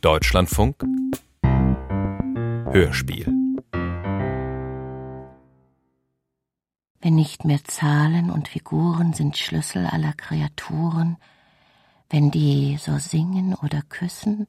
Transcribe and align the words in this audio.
Deutschlandfunk 0.00 0.84
Hörspiel. 2.70 3.26
Wenn 7.00 7.14
nicht 7.14 7.44
mehr 7.44 7.62
Zahlen 7.64 8.30
und 8.30 8.48
Figuren 8.48 9.12
sind 9.12 9.36
Schlüssel 9.36 9.86
aller 9.86 10.12
Kreaturen, 10.12 11.16
wenn 12.10 12.30
die 12.30 12.76
so 12.78 12.98
singen 12.98 13.54
oder 13.54 13.82
küssen, 13.82 14.46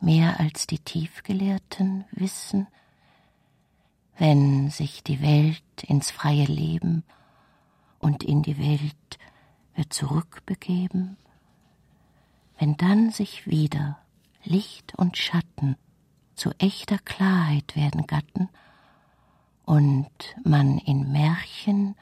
mehr 0.00 0.38
als 0.40 0.66
die 0.66 0.78
Tiefgelehrten 0.78 2.04
wissen, 2.12 2.66
wenn 4.18 4.70
sich 4.70 5.02
die 5.02 5.20
Welt 5.22 5.62
ins 5.86 6.10
freie 6.10 6.46
Leben 6.46 7.04
und 7.98 8.22
in 8.22 8.42
die 8.42 8.58
Welt 8.58 9.18
wird 9.74 9.92
zurückbegeben, 9.92 11.16
wenn 12.58 12.76
dann 12.76 13.10
sich 13.10 13.46
wieder 13.46 13.98
Licht 14.44 14.94
und 14.96 15.16
Schatten 15.16 15.76
zu 16.34 16.50
echter 16.58 16.98
Klarheit 16.98 17.76
werden 17.76 18.06
gatten 18.06 18.48
und 19.64 20.08
man 20.44 20.78
in 20.78 21.12
Märchen 21.12 21.96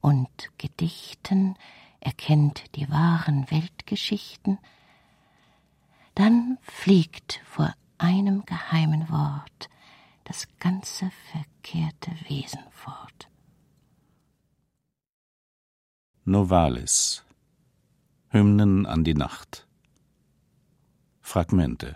und 0.00 0.28
Gedichten 0.58 1.56
erkennt 2.00 2.74
die 2.76 2.88
wahren 2.90 3.50
Weltgeschichten, 3.50 4.58
dann 6.14 6.58
fliegt 6.62 7.40
vor 7.44 7.72
einem 7.98 8.44
geheimen 8.44 9.08
Wort 9.10 9.68
das 10.24 10.48
ganze 10.58 11.10
verkehrte 11.30 12.10
Wesen 12.28 12.62
fort. 12.70 13.28
Novalis 16.24 17.24
Hymnen 18.28 18.86
an 18.86 19.04
die 19.04 19.14
Nacht 19.14 19.66
Fragmente. 21.30 21.94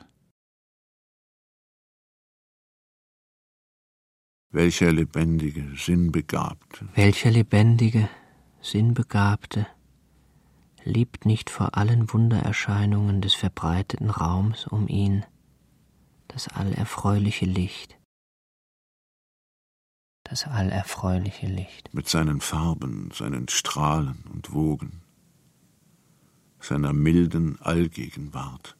Welcher 4.53 4.93
lebendige, 4.93 5.75
sinnbegabte, 5.77 6.89
Welcher 6.95 7.33
lebendige, 7.33 8.09
sinnbegabte 8.61 9.67
liebt 10.85 11.27
nicht 11.27 11.51
vor 11.51 11.77
allen 11.77 12.13
Wundererscheinungen 12.13 13.21
des 13.23 13.35
verbreiteten 13.35 14.11
Raums 14.11 14.69
um 14.69 14.87
ihn 14.87 15.27
das 16.29 16.47
allerfreuliche 16.47 17.47
Licht, 17.47 17.99
das 20.23 20.47
allerfreuliche 20.47 21.49
Licht. 21.49 21.93
mit 21.93 22.09
seinen 22.09 22.41
Farben, 22.41 23.11
seinen 23.13 23.49
Strahlen 23.49 24.23
und 24.33 24.53
Wogen, 24.53 25.03
seiner 26.61 26.93
milden 26.93 27.61
Allgegenwart 27.61 28.77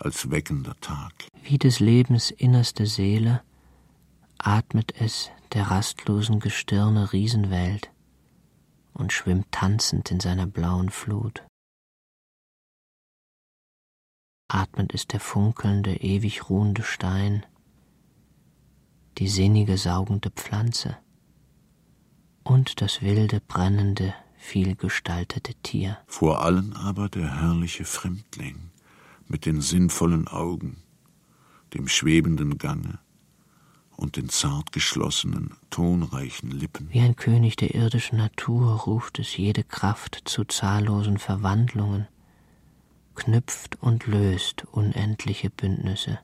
als 0.00 0.30
weckender 0.30 0.76
Tag. 0.80 1.12
Wie 1.42 1.58
des 1.58 1.80
Lebens 1.80 2.30
innerste 2.30 2.86
Seele 2.86 3.42
atmet 4.38 4.94
es 5.00 5.30
der 5.52 5.70
rastlosen 5.70 6.40
Gestirne 6.40 7.12
Riesenwelt 7.12 7.90
und 8.92 9.12
schwimmt 9.12 9.50
tanzend 9.50 10.10
in 10.10 10.20
seiner 10.20 10.46
blauen 10.46 10.90
Flut. 10.90 11.44
Atmet 14.48 14.92
ist 14.92 15.12
der 15.12 15.20
funkelnde, 15.20 15.96
ewig 15.96 16.48
ruhende 16.50 16.82
Stein, 16.82 17.46
die 19.18 19.28
sinnige, 19.28 19.78
saugende 19.78 20.30
Pflanze 20.30 20.96
und 22.42 22.80
das 22.80 23.02
wilde, 23.02 23.40
brennende, 23.40 24.14
vielgestaltete 24.36 25.54
Tier. 25.62 25.98
Vor 26.06 26.42
allen 26.42 26.72
aber 26.72 27.08
der 27.08 27.40
herrliche 27.40 27.84
Fremdling 27.84 28.69
mit 29.30 29.46
den 29.46 29.60
sinnvollen 29.60 30.28
Augen, 30.28 30.82
dem 31.72 31.88
schwebenden 31.88 32.58
Gange 32.58 32.98
und 33.96 34.16
den 34.16 34.28
zart 34.28 34.72
geschlossenen, 34.72 35.54
tonreichen 35.70 36.50
Lippen. 36.50 36.88
Wie 36.90 37.00
ein 37.00 37.16
König 37.16 37.56
der 37.56 37.74
irdischen 37.74 38.18
Natur 38.18 38.72
ruft 38.72 39.18
es 39.18 39.36
jede 39.36 39.62
Kraft 39.62 40.22
zu 40.24 40.44
zahllosen 40.44 41.18
Verwandlungen, 41.18 42.08
knüpft 43.14 43.80
und 43.80 44.06
löst 44.06 44.64
unendliche 44.72 45.50
Bündnisse, 45.50 46.18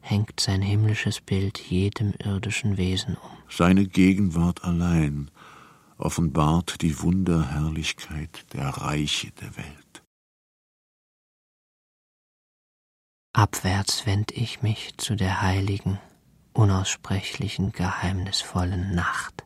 hängt 0.00 0.40
sein 0.40 0.60
himmlisches 0.60 1.20
Bild 1.20 1.58
jedem 1.58 2.12
irdischen 2.18 2.76
Wesen 2.76 3.14
um. 3.14 3.30
Seine 3.48 3.86
Gegenwart 3.86 4.64
allein 4.64 5.30
offenbart 5.96 6.82
die 6.82 7.00
Wunderherrlichkeit 7.00 8.52
der 8.52 8.68
Reiche 8.68 9.30
der 9.40 9.56
Welt. 9.56 9.79
Abwärts 13.32 14.06
wend 14.06 14.32
ich 14.32 14.62
mich 14.62 14.96
zu 14.96 15.14
der 15.14 15.40
heiligen, 15.40 16.00
unaussprechlichen, 16.52 17.70
geheimnisvollen 17.70 18.94
Nacht. 18.94 19.44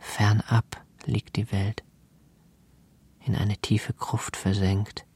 Fernab 0.00 0.84
liegt 1.04 1.36
die 1.36 1.52
Welt, 1.52 1.84
in 3.24 3.36
eine 3.36 3.56
tiefe 3.58 3.92
Gruft 3.92 4.36
versenkt. 4.36 5.06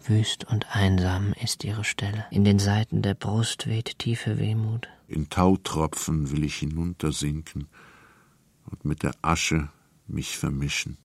Wüst 0.00 0.44
und 0.44 0.76
einsam 0.76 1.32
ist 1.42 1.64
ihre 1.64 1.82
Stelle. 1.82 2.26
In 2.30 2.44
den 2.44 2.58
Seiten 2.58 3.02
der 3.02 3.14
Brust 3.14 3.66
weht 3.66 3.98
tiefe 3.98 4.38
Wehmut. 4.38 4.88
In 5.08 5.28
Tautropfen 5.28 6.30
will 6.30 6.44
ich 6.44 6.56
hinuntersinken 6.56 7.68
und 8.70 8.84
mit 8.84 9.02
der 9.02 9.14
Asche 9.22 9.70
mich 10.06 10.36
vermischen. 10.36 10.98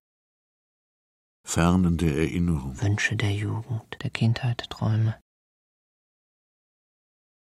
Fernen 1.43 1.97
der 1.97 2.15
Erinnerung, 2.15 2.79
Wünsche 2.81 3.15
der 3.15 3.33
Jugend, 3.33 3.81
der 4.03 4.09
Kindheit, 4.09 4.69
Träume. 4.69 5.15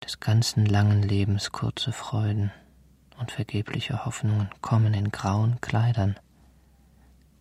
Des 0.04 0.20
ganzen 0.20 0.66
langen 0.66 1.02
Lebens 1.02 1.50
kurze 1.50 1.92
Freuden 1.92 2.52
und 3.18 3.32
vergebliche 3.32 4.04
Hoffnungen 4.04 4.50
kommen 4.60 4.92
in 4.94 5.10
grauen 5.10 5.60
Kleidern, 5.60 6.18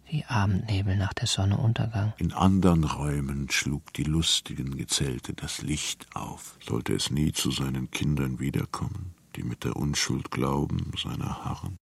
wie 0.05 0.23
Abendnebel 0.25 0.95
nach 0.95 1.13
der 1.13 1.28
Sonne 1.28 1.57
Untergang. 1.57 2.13
in 2.17 2.31
andern 2.31 2.84
Räumen 2.84 3.50
schlug 3.51 3.91
die 3.94 4.03
lustigen 4.03 4.78
Gezelte 4.78 5.34
das 5.34 5.61
Licht 5.61 6.07
auf. 6.16 6.57
Sollte 6.66 6.94
es 6.94 7.11
nie 7.11 7.34
zu 7.34 7.51
seinen 7.51 7.91
Kindern 7.91 8.39
wiederkommen, 8.39 9.16
die 9.35 9.44
mit 9.44 9.63
der 9.63 9.75
Unschuld 9.75 10.31
glauben, 10.31 10.91
seiner 10.97 11.44
harren? 11.44 11.78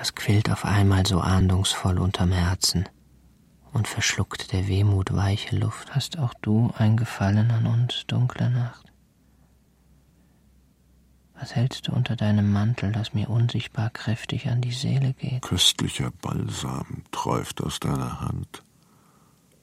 Was 0.00 0.14
quillt 0.14 0.48
auf 0.50 0.64
einmal 0.64 1.04
so 1.04 1.20
ahndungsvoll 1.20 1.98
unterm 1.98 2.32
Herzen 2.32 2.88
und 3.74 3.86
verschluckt 3.86 4.50
der 4.50 4.66
Wehmut 4.66 5.14
weiche 5.14 5.54
Luft? 5.54 5.94
Hast 5.94 6.18
auch 6.18 6.32
du 6.40 6.72
ein 6.78 6.96
Gefallen 6.96 7.50
an 7.50 7.66
uns, 7.66 8.06
dunkle 8.06 8.48
Nacht? 8.48 8.90
Was 11.38 11.54
hältst 11.54 11.86
du 11.86 11.92
unter 11.92 12.16
deinem 12.16 12.50
Mantel, 12.50 12.92
das 12.92 13.12
mir 13.12 13.28
unsichtbar 13.28 13.90
kräftig 13.90 14.48
an 14.48 14.62
die 14.62 14.72
Seele 14.72 15.12
geht? 15.12 15.42
Köstlicher 15.42 16.10
Balsam 16.22 17.02
träuft 17.10 17.62
aus 17.62 17.78
deiner 17.78 18.22
Hand, 18.22 18.62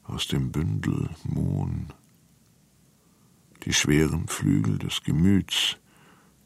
aus 0.03 0.27
dem 0.27 0.51
Bündel 0.51 1.09
Mohn. 1.23 1.87
Die 3.63 3.73
schweren 3.73 4.27
Flügel 4.27 4.77
des 4.77 5.01
Gemüts 5.01 5.77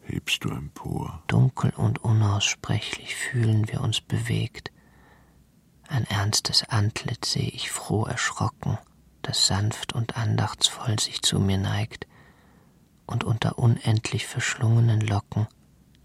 hebst 0.04 0.44
du 0.44 0.50
empor. 0.50 1.24
Dunkel 1.28 1.72
und 1.72 2.04
unaussprechlich 2.04 3.16
fühlen 3.16 3.68
wir 3.68 3.82
uns 3.82 4.02
bewegt. 4.02 4.72
Ein 5.88 6.06
ernstes 6.06 6.64
Antlitz 6.70 7.34
sehe 7.34 7.50
ich 7.50 7.72
froh 7.72 8.06
erschrocken, 8.06 8.78
das 9.22 9.48
sanft 9.48 9.94
und 9.94 10.18
andachtsvoll 10.18 11.00
sich 11.00 11.22
zu 11.22 11.40
mir 11.40 11.58
neigt 11.58 12.08
und 13.06 13.24
unter 13.24 13.60
unendlich 13.60 14.26
verschlungenen 14.26 15.02
Locken 15.02 15.48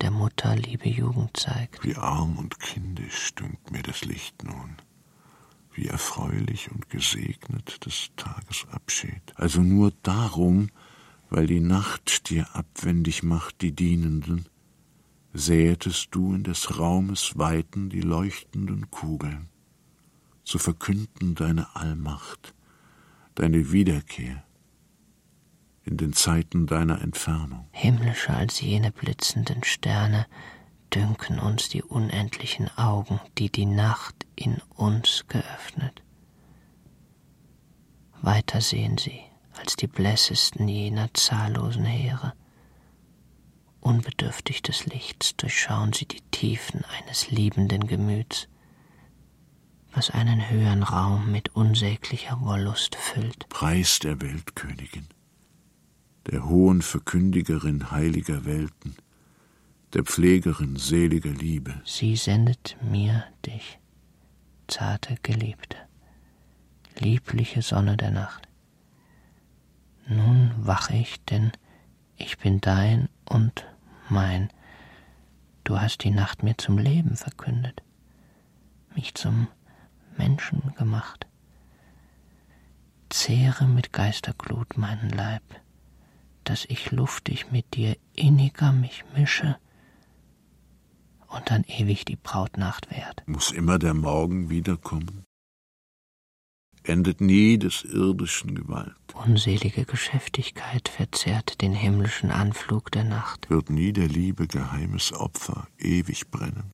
der 0.01 0.11
Mutter 0.11 0.55
liebe 0.57 0.89
Jugend 0.89 1.37
zeigt. 1.37 1.85
Wie 1.85 1.97
arm 1.97 2.37
und 2.37 2.61
kindisch 2.61 3.35
dünkt 3.35 3.71
mir 3.71 3.83
das 3.83 4.05
Licht 4.05 4.45
nun. 4.45 4.77
Wie 5.73 5.87
erfreulich 5.87 6.71
und 6.71 6.91
gesegnet 6.91 7.85
des 7.87 8.11
Tages 8.17 8.67
Abschied. 8.71 9.23
Also 9.37 9.61
nur 9.61 9.93
darum, 10.03 10.71
weil 11.31 11.47
die 11.47 11.61
Nacht 11.61 12.31
dir 12.31 12.55
abwendig 12.55 13.23
macht 13.23 13.61
die 13.63 13.73
Dienenden, 13.73 14.47
säetest 15.33 16.09
du 16.13 16.35
in 16.35 16.45
des 16.45 16.79
Raumes 16.79 17.37
Weiten 17.37 17.91
die 17.91 18.01
leuchtenden 18.01 18.91
Kugeln, 18.91 19.49
zu 20.45 20.59
verkünden 20.59 21.35
deine 21.35 21.75
Allmacht, 21.75 22.55
deine 23.35 23.73
Wiederkehr 23.73 24.45
in 25.85 25.97
den 25.97 26.13
Zeiten 26.13 26.67
deiner 26.67 27.01
Entfernung. 27.03 27.69
Himmlischer 27.73 28.37
als 28.37 28.61
jene 28.61 28.91
blitzenden 28.91 29.63
Sterne 29.63 30.27
dünken 30.93 31.39
uns 31.39 31.69
die 31.69 31.83
unendlichen 31.83 32.69
Augen, 32.77 33.21
die 33.39 33.51
die 33.51 33.67
Nacht 33.67 34.27
in 34.35 34.57
uns 34.75 35.25
geöffnet. 35.29 36.03
Weiter 38.23 38.61
sehen 38.61 38.99
sie 38.99 39.26
als 39.59 39.77
die 39.77 39.87
blässesten 39.87 40.69
jener 40.69 41.13
zahllosen 41.15 41.85
Heere. 41.85 42.33
Unbedürftig 43.81 44.63
des 44.63 44.87
Lichts 44.87 45.37
durchschauen 45.37 45.93
sie 45.93 46.07
die 46.07 46.23
Tiefen 46.31 46.85
eines 46.85 47.31
liebenden 47.31 47.87
Gemüts. 47.87 48.49
was 49.97 50.11
einen 50.11 50.51
höheren 50.51 50.83
Raum 50.83 51.33
mit 51.33 51.57
unsäglicher 51.57 52.39
Wollust 52.43 52.97
füllt. 52.97 53.49
Preis 53.49 53.99
der 53.99 54.21
Weltkönigin, 54.21 55.07
der 56.31 56.45
hohen 56.45 56.83
Verkündigerin 56.83 57.91
heiliger 57.91 58.45
Welten, 58.45 58.95
der 59.95 60.05
Pflegerin 60.05 60.77
seliger 60.77 61.31
Liebe. 61.31 61.81
Sie 61.87 62.15
sendet 62.15 62.77
mir 62.83 63.25
dich, 63.47 63.79
zarte 64.69 65.17
Geliebte, 65.23 65.79
liebliche 66.99 67.63
Sonne 67.63 67.97
der 67.97 68.11
Nacht. 68.11 68.46
Nun 70.07 70.53
wach 70.57 70.91
ich, 70.91 71.23
denn 71.25 71.53
ich 72.17 72.39
bin 72.39 72.61
dein 72.61 73.09
und 73.29 73.67
mein. 74.09 74.51
Du 75.65 75.81
hast 75.81 76.05
die 76.05 76.11
Nacht 76.11 76.43
mir 76.43 76.57
zum 76.57 76.79
Leben 76.79 77.17
verkündet, 77.17 77.83
mich 78.95 79.15
zum 79.15 79.49
Menschen 80.17 80.73
gemacht. 80.77 81.27
Zehre 83.09 83.67
mit 83.67 83.93
Geisterglut 83.93 84.77
meinen 84.77 85.11
Leib, 85.11 85.43
dass 86.45 86.65
ich 86.65 86.93
luftig 86.93 87.51
mit 87.51 87.75
dir 87.75 87.97
inniger 88.15 88.73
mich 88.73 89.05
mische 89.15 89.57
und 91.29 91.51
dann 91.51 91.65
ewig 91.65 92.05
die 92.05 92.17
Brautnacht 92.17 92.91
währt. 92.91 93.23
Muss 93.27 93.51
immer 93.51 93.79
der 93.79 93.95
Morgen 93.95 94.51
wiederkommen? 94.51 95.26
Endet 96.89 97.21
nie 97.21 97.59
des 97.59 97.83
irdischen 97.85 98.55
Gewalt? 98.55 98.95
Unselige 99.15 99.85
Geschäftigkeit 99.85 100.89
verzehrt 100.89 101.61
den 101.61 101.73
himmlischen 101.73 102.31
Anflug 102.31 102.93
der 102.93 103.03
Nacht. 103.03 103.51
Wird 103.51 103.71
nie 103.71 103.93
der 103.93 104.07
Liebe 104.07 104.47
geheimes 104.47 105.13
Opfer 105.13 105.67
ewig 105.79 106.31
brennen? 106.31 106.71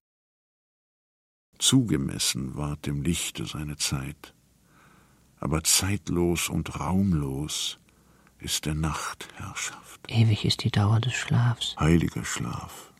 Zugemessen 1.58 2.56
ward 2.56 2.84
dem 2.86 3.02
Lichte 3.02 3.46
seine 3.46 3.76
Zeit, 3.76 4.34
aber 5.38 5.62
zeitlos 5.64 6.48
und 6.48 6.78
raumlos 6.78 7.78
ist 8.38 8.66
der 8.66 8.74
Nacht 8.74 9.28
Herrschaft. 9.36 10.00
Ewig 10.08 10.44
ist 10.44 10.64
die 10.64 10.70
Dauer 10.70 11.00
des 11.00 11.14
Schlafs. 11.14 11.74
Heiliger 11.78 12.24
Schlaf, 12.24 12.91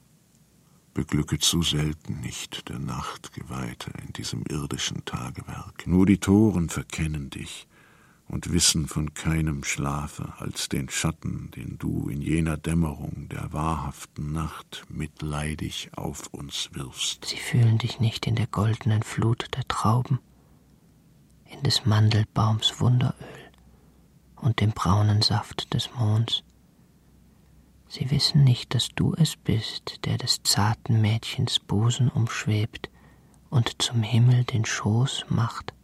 beglücke 0.94 1.39
zu 1.39 1.62
selten 1.62 2.21
nicht 2.21 2.69
der 2.69 2.79
Nacht 2.79 3.33
Geweihte 3.33 3.93
in 4.06 4.12
diesem 4.12 4.44
irdischen 4.49 5.05
Tagewerk. 5.05 5.87
Nur 5.87 6.06
die 6.06 6.19
Toren 6.19 6.69
verkennen 6.69 7.31
dich 7.31 7.67
und 8.29 8.53
wissen 8.53 8.87
von 8.87 9.12
keinem 9.15 9.62
Schlafe 9.62 10.33
als 10.39 10.69
den 10.69 10.89
Schatten, 10.89 11.50
den 11.55 11.77
du 11.79 12.09
in 12.09 12.23
jener 12.23 12.56
Dämmerung 12.56 13.29
der 13.29 13.53
wahrhaften 13.53 14.33
Nacht 14.33 14.85
mitleidig 14.89 15.91
auf 15.97 16.29
uns 16.29 16.71
wirfst. 16.73 17.27
Sie 17.27 17.37
fühlen 17.37 17.79
dich 17.79 18.00
nicht 18.00 18.27
in 18.27 18.35
der 18.35 18.47
goldenen 18.47 19.03
Flut 19.03 19.49
der 19.55 19.67
Trauben, 19.69 20.19
in 21.45 21.62
des 21.62 21.85
Mandelbaums 21.85 22.81
Wunderöl 22.81 23.15
und 24.37 24.61
dem 24.61 24.71
braunen 24.71 25.23
Saft 25.23 25.73
des 25.75 25.91
Monds. 25.95 26.43
Sie 27.94 28.11
wissen 28.11 28.43
nicht, 28.43 28.75
dass 28.75 28.89
du 28.89 29.12
es 29.19 29.37
bist, 29.37 30.06
der 30.06 30.17
des 30.17 30.43
zarten 30.44 31.03
Mädchens 31.03 31.59
Busen 31.59 32.09
umschwebt 32.09 32.89
und 33.50 33.83
zum 33.83 34.03
Himmel 34.03 34.44
den 34.44 34.65
Schoß 34.65 35.27
macht. 35.29 35.75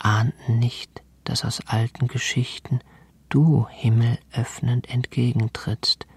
Ahnten 0.00 0.58
nicht, 0.58 1.04
dass 1.22 1.44
aus 1.44 1.60
alten 1.68 2.08
Geschichten 2.08 2.80
du 3.28 3.68
Himmel 3.68 4.18
öffnend 4.32 4.90
entgegentrittst 4.90 6.08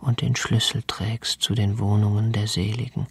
und 0.00 0.20
den 0.20 0.34
Schlüssel 0.34 0.82
trägst 0.88 1.40
zu 1.40 1.54
den 1.54 1.78
Wohnungen 1.78 2.32
der 2.32 2.48
Seligen, 2.48 3.06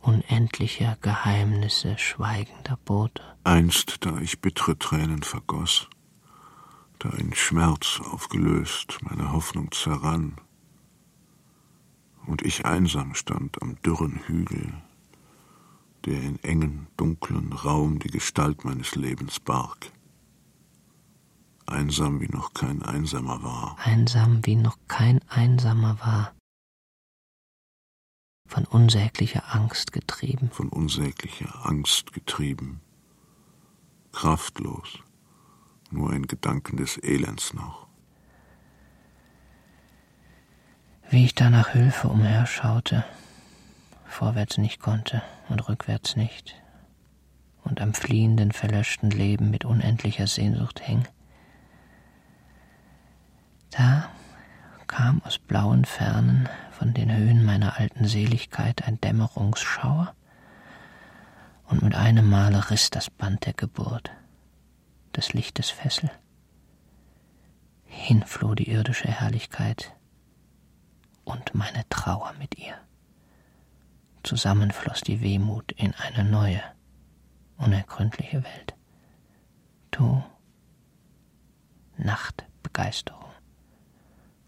unendlicher 0.00 0.96
Geheimnisse 1.02 1.98
schweigender 1.98 2.78
Bote. 2.86 3.22
Einst, 3.44 4.06
da 4.06 4.16
ich 4.20 4.40
bittere 4.40 4.78
Tränen 4.78 5.22
vergoß, 5.22 5.90
da 7.00 7.08
ein 7.10 7.32
Schmerz 7.34 8.00
aufgelöst 8.12 8.98
meine 9.02 9.32
Hoffnung 9.32 9.72
zerrann, 9.72 10.36
und 12.26 12.42
ich 12.42 12.66
einsam 12.66 13.14
stand 13.14 13.60
am 13.62 13.80
dürren 13.82 14.20
Hügel, 14.26 14.74
der 16.04 16.20
in 16.20 16.38
engen, 16.44 16.86
dunklen 16.96 17.52
Raum 17.52 17.98
die 17.98 18.10
Gestalt 18.10 18.64
meines 18.64 18.94
Lebens 18.94 19.40
barg. 19.40 19.90
Einsam 21.66 22.20
wie 22.20 22.28
noch 22.28 22.52
kein 22.52 22.82
Einsamer 22.82 23.42
war. 23.42 23.76
Einsam 23.82 24.44
wie 24.44 24.56
noch 24.56 24.76
kein 24.86 25.20
Einsamer 25.28 25.98
war. 26.00 26.34
Von 28.46 28.66
unsäglicher 28.66 29.54
Angst 29.54 29.92
getrieben. 29.92 30.50
Von 30.52 30.68
unsäglicher 30.68 31.64
Angst 31.64 32.12
getrieben. 32.12 32.80
Kraftlos 34.12 35.00
nur 35.92 36.10
ein 36.10 36.26
Gedanken 36.26 36.76
des 36.76 36.96
Elends 37.02 37.54
noch. 37.54 37.86
Wie 41.08 41.24
ich 41.24 41.34
da 41.34 41.50
nach 41.50 41.70
Hilfe 41.70 42.08
umherschaute, 42.08 43.04
vorwärts 44.06 44.58
nicht 44.58 44.80
konnte 44.80 45.22
und 45.48 45.68
rückwärts 45.68 46.16
nicht, 46.16 46.54
und 47.64 47.80
am 47.80 47.94
fliehenden, 47.94 48.52
verlöschten 48.52 49.10
Leben 49.10 49.50
mit 49.50 49.64
unendlicher 49.64 50.26
Sehnsucht 50.26 50.80
hing, 50.80 51.04
da 53.70 54.08
kam 54.86 55.22
aus 55.24 55.38
blauen 55.38 55.84
Fernen 55.84 56.48
von 56.70 56.94
den 56.94 57.14
Höhen 57.14 57.44
meiner 57.44 57.78
alten 57.78 58.06
Seligkeit 58.06 58.86
ein 58.86 59.00
Dämmerungsschauer, 59.00 60.14
und 61.66 61.82
mit 61.82 61.94
einem 61.94 62.28
Male 62.28 62.70
riss 62.70 62.90
das 62.90 63.10
Band 63.10 63.46
der 63.46 63.52
Geburt 63.52 64.10
des 65.16 65.32
Lichtes 65.32 65.70
Fessel. 65.70 66.10
Hinfloh 67.84 68.54
die 68.54 68.70
irdische 68.70 69.08
Herrlichkeit 69.08 69.94
und 71.24 71.54
meine 71.54 71.88
Trauer 71.88 72.32
mit 72.38 72.58
ihr. 72.58 72.74
Zusammen 74.22 74.70
floss 74.70 75.00
die 75.00 75.20
Wehmut 75.20 75.72
in 75.72 75.94
eine 75.94 76.24
neue, 76.24 76.62
unergründliche 77.56 78.44
Welt. 78.44 78.74
Du, 79.90 80.22
Nachtbegeisterung, 81.96 83.30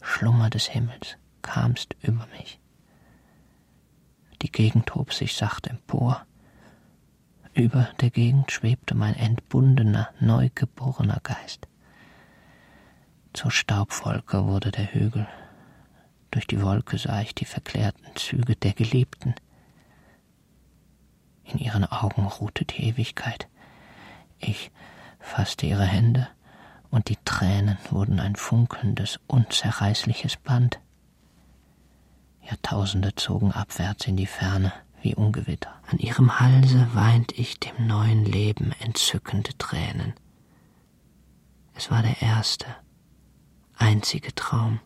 Schlummer 0.02 0.50
des 0.50 0.66
Himmels, 0.66 1.16
kamst 1.42 1.96
über 2.02 2.26
mich. 2.38 2.60
Die 4.42 4.50
Gegend 4.50 4.94
hob 4.94 5.12
sich 5.12 5.34
sacht 5.34 5.66
empor, 5.66 6.26
über 7.54 7.88
der 8.00 8.10
Gegend 8.10 8.50
schwebte 8.50 8.94
mein 8.94 9.14
entbundener, 9.14 10.08
neugeborener 10.20 11.20
Geist. 11.22 11.68
Zur 13.32 13.50
Staubwolke 13.50 14.46
wurde 14.46 14.70
der 14.70 14.92
Hügel. 14.92 15.26
Durch 16.30 16.46
die 16.46 16.62
Wolke 16.62 16.96
sah 16.96 17.20
ich 17.20 17.34
die 17.34 17.44
verklärten 17.44 18.06
Züge 18.14 18.56
der 18.56 18.72
Geliebten. 18.72 19.34
In 21.44 21.58
ihren 21.58 21.84
Augen 21.84 22.26
ruhte 22.26 22.64
die 22.64 22.84
Ewigkeit. 22.84 23.48
Ich 24.38 24.70
fasste 25.18 25.66
ihre 25.66 25.84
Hände, 25.84 26.28
und 26.90 27.08
die 27.08 27.18
Tränen 27.24 27.78
wurden 27.90 28.20
ein 28.20 28.36
funkelndes, 28.36 29.18
unzerreißliches 29.26 30.36
Band. 30.36 30.78
Jahrtausende 32.42 33.14
zogen 33.14 33.52
abwärts 33.52 34.06
in 34.06 34.16
die 34.16 34.26
Ferne, 34.26 34.72
wie 35.02 35.14
Ungewitter. 35.14 35.74
An 35.88 35.98
ihrem 35.98 36.38
Halse 36.40 36.88
weint 36.94 37.38
ich 37.38 37.60
dem 37.60 37.86
neuen 37.86 38.24
Leben 38.24 38.72
entzückende 38.80 39.56
Tränen. 39.58 40.14
Es 41.74 41.90
war 41.90 42.02
der 42.02 42.20
erste, 42.22 42.66
einzige 43.74 44.34
Traum. 44.34 44.80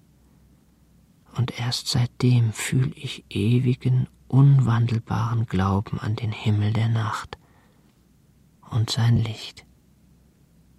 Und 1.36 1.58
erst 1.58 1.88
seitdem 1.88 2.52
fühl 2.52 2.92
ich 2.96 3.24
ewigen, 3.28 4.08
unwandelbaren 4.28 5.46
Glauben 5.46 6.00
an 6.00 6.16
den 6.16 6.32
Himmel 6.32 6.72
der 6.72 6.88
Nacht 6.88 7.38
und 8.70 8.90
sein 8.90 9.18
Licht, 9.18 9.66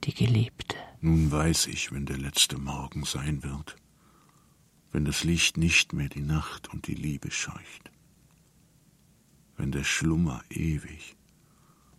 die 0.04 0.14
Geliebte. 0.14 0.76
Nun 1.00 1.32
weiß 1.32 1.68
ich, 1.68 1.92
wenn 1.92 2.06
der 2.06 2.18
letzte 2.18 2.58
Morgen 2.58 3.06
sein 3.06 3.44
wird, 3.44 3.76
wenn 4.92 5.06
das 5.06 5.24
Licht 5.24 5.58
nicht 5.58 5.94
mehr 5.94 6.10
die 6.10 6.22
Nacht 6.22 6.70
und 6.74 6.88
die 6.88 6.96
Liebe 6.96 7.30
scheucht 7.30 7.92
wenn 9.58 9.72
der 9.72 9.84
Schlummer 9.84 10.44
ewig 10.50 11.16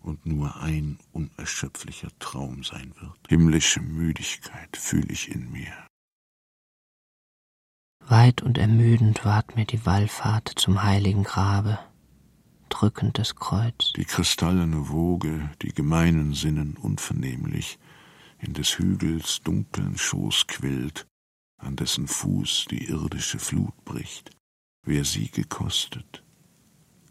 und 0.00 0.24
nur 0.26 0.56
ein 0.56 0.98
unerschöpflicher 1.12 2.08
Traum 2.18 2.62
sein 2.64 2.94
wird. 3.00 3.18
Himmlische 3.28 3.80
Müdigkeit 3.80 4.76
fühle 4.76 5.12
ich 5.12 5.30
in 5.30 5.50
mir. 5.50 5.72
Weit 8.06 8.42
und 8.42 8.56
ermüdend 8.56 9.24
ward 9.24 9.56
mir 9.56 9.66
die 9.66 9.84
Wallfahrt 9.84 10.52
zum 10.56 10.82
heiligen 10.82 11.24
Grabe, 11.24 11.78
drückend 12.70 13.18
das 13.18 13.36
Kreuz. 13.36 13.92
Die 13.96 14.06
kristallene 14.06 14.88
Woge, 14.88 15.50
die 15.60 15.74
gemeinen 15.74 16.32
Sinnen 16.32 16.76
unvernehmlich 16.76 17.78
in 18.38 18.54
des 18.54 18.78
Hügels 18.78 19.42
dunklen 19.42 19.98
Schoß 19.98 20.46
quillt, 20.46 21.06
an 21.58 21.76
dessen 21.76 22.06
Fuß 22.06 22.66
die 22.70 22.84
irdische 22.84 23.38
Flut 23.38 23.84
bricht. 23.84 24.30
Wer 24.86 25.04
sie 25.04 25.28
gekostet, 25.28 26.22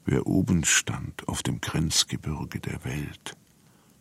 Wer 0.10 0.26
oben 0.26 0.64
stand 0.64 1.28
auf 1.28 1.44
dem 1.44 1.60
Grenzgebirge 1.60 2.62
der 2.62 2.86
Welt 2.86 3.36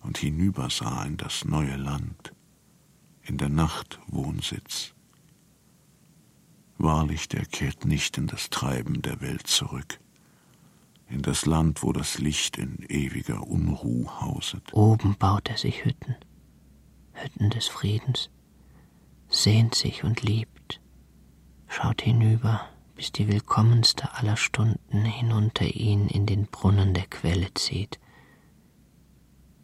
und 0.03 0.19
hinübersah 0.19 1.05
in 1.05 1.17
das 1.17 1.45
neue 1.45 1.75
Land, 1.75 2.33
in 3.23 3.39
der 3.39 3.49
Nacht 3.49 3.99
Wohnsitz, 4.07 4.95
wahrlich, 6.79 7.29
der 7.29 7.45
kehrt 7.45 7.87
nicht 7.87 8.19
in 8.19 8.29
das 8.29 8.51
Treiben 8.51 9.03
der 9.03 9.21
Welt 9.21 9.49
zurück, 9.49 9.99
in 11.09 11.23
das 11.23 11.45
Land, 11.45 11.83
wo 11.83 11.93
das 11.93 12.19
Licht 12.19 12.57
in 12.57 12.87
ewiger 12.89 13.45
Unruh 13.45 14.09
hauset. 14.21 14.73
Oben 14.75 15.17
baut 15.17 15.49
er 15.49 15.59
sich 15.59 15.85
Hütten, 15.85 16.15
Hütten 17.15 17.51
des 17.51 17.67
Friedens, 17.67 18.31
sehnt 19.29 19.75
sich 19.75 20.05
und 20.05 20.23
liebt, 20.23 20.81
schaut 21.67 22.01
hinüber, 22.01 22.69
bis 22.97 23.13
die 23.13 23.29
willkommenste 23.29 24.15
aller 24.15 24.39
Stunden 24.39 25.05
hinunter 25.05 25.67
ihn 25.67 26.09
in 26.09 26.25
den 26.27 26.47
Brunnen 26.47 26.95
der 26.95 27.07
Quelle 27.07 27.53
zieht. 27.55 28.01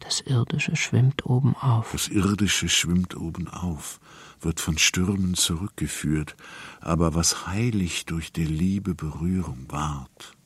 Das 0.00 0.20
Irdische 0.20 0.76
schwimmt 0.76 1.24
oben 1.24 1.56
auf. 1.56 1.92
Das 1.92 2.08
Irdische 2.08 2.68
schwimmt 2.68 3.16
oben 3.16 3.48
auf, 3.48 4.00
wird 4.40 4.60
von 4.60 4.76
Stürmen 4.76 5.34
zurückgeführt, 5.34 6.36
aber 6.80 7.14
was 7.14 7.46
heilig 7.46 8.04
durch 8.04 8.32
der 8.32 8.46
Liebe 8.46 8.94
Berührung 8.94 9.64
ward, 9.68 10.36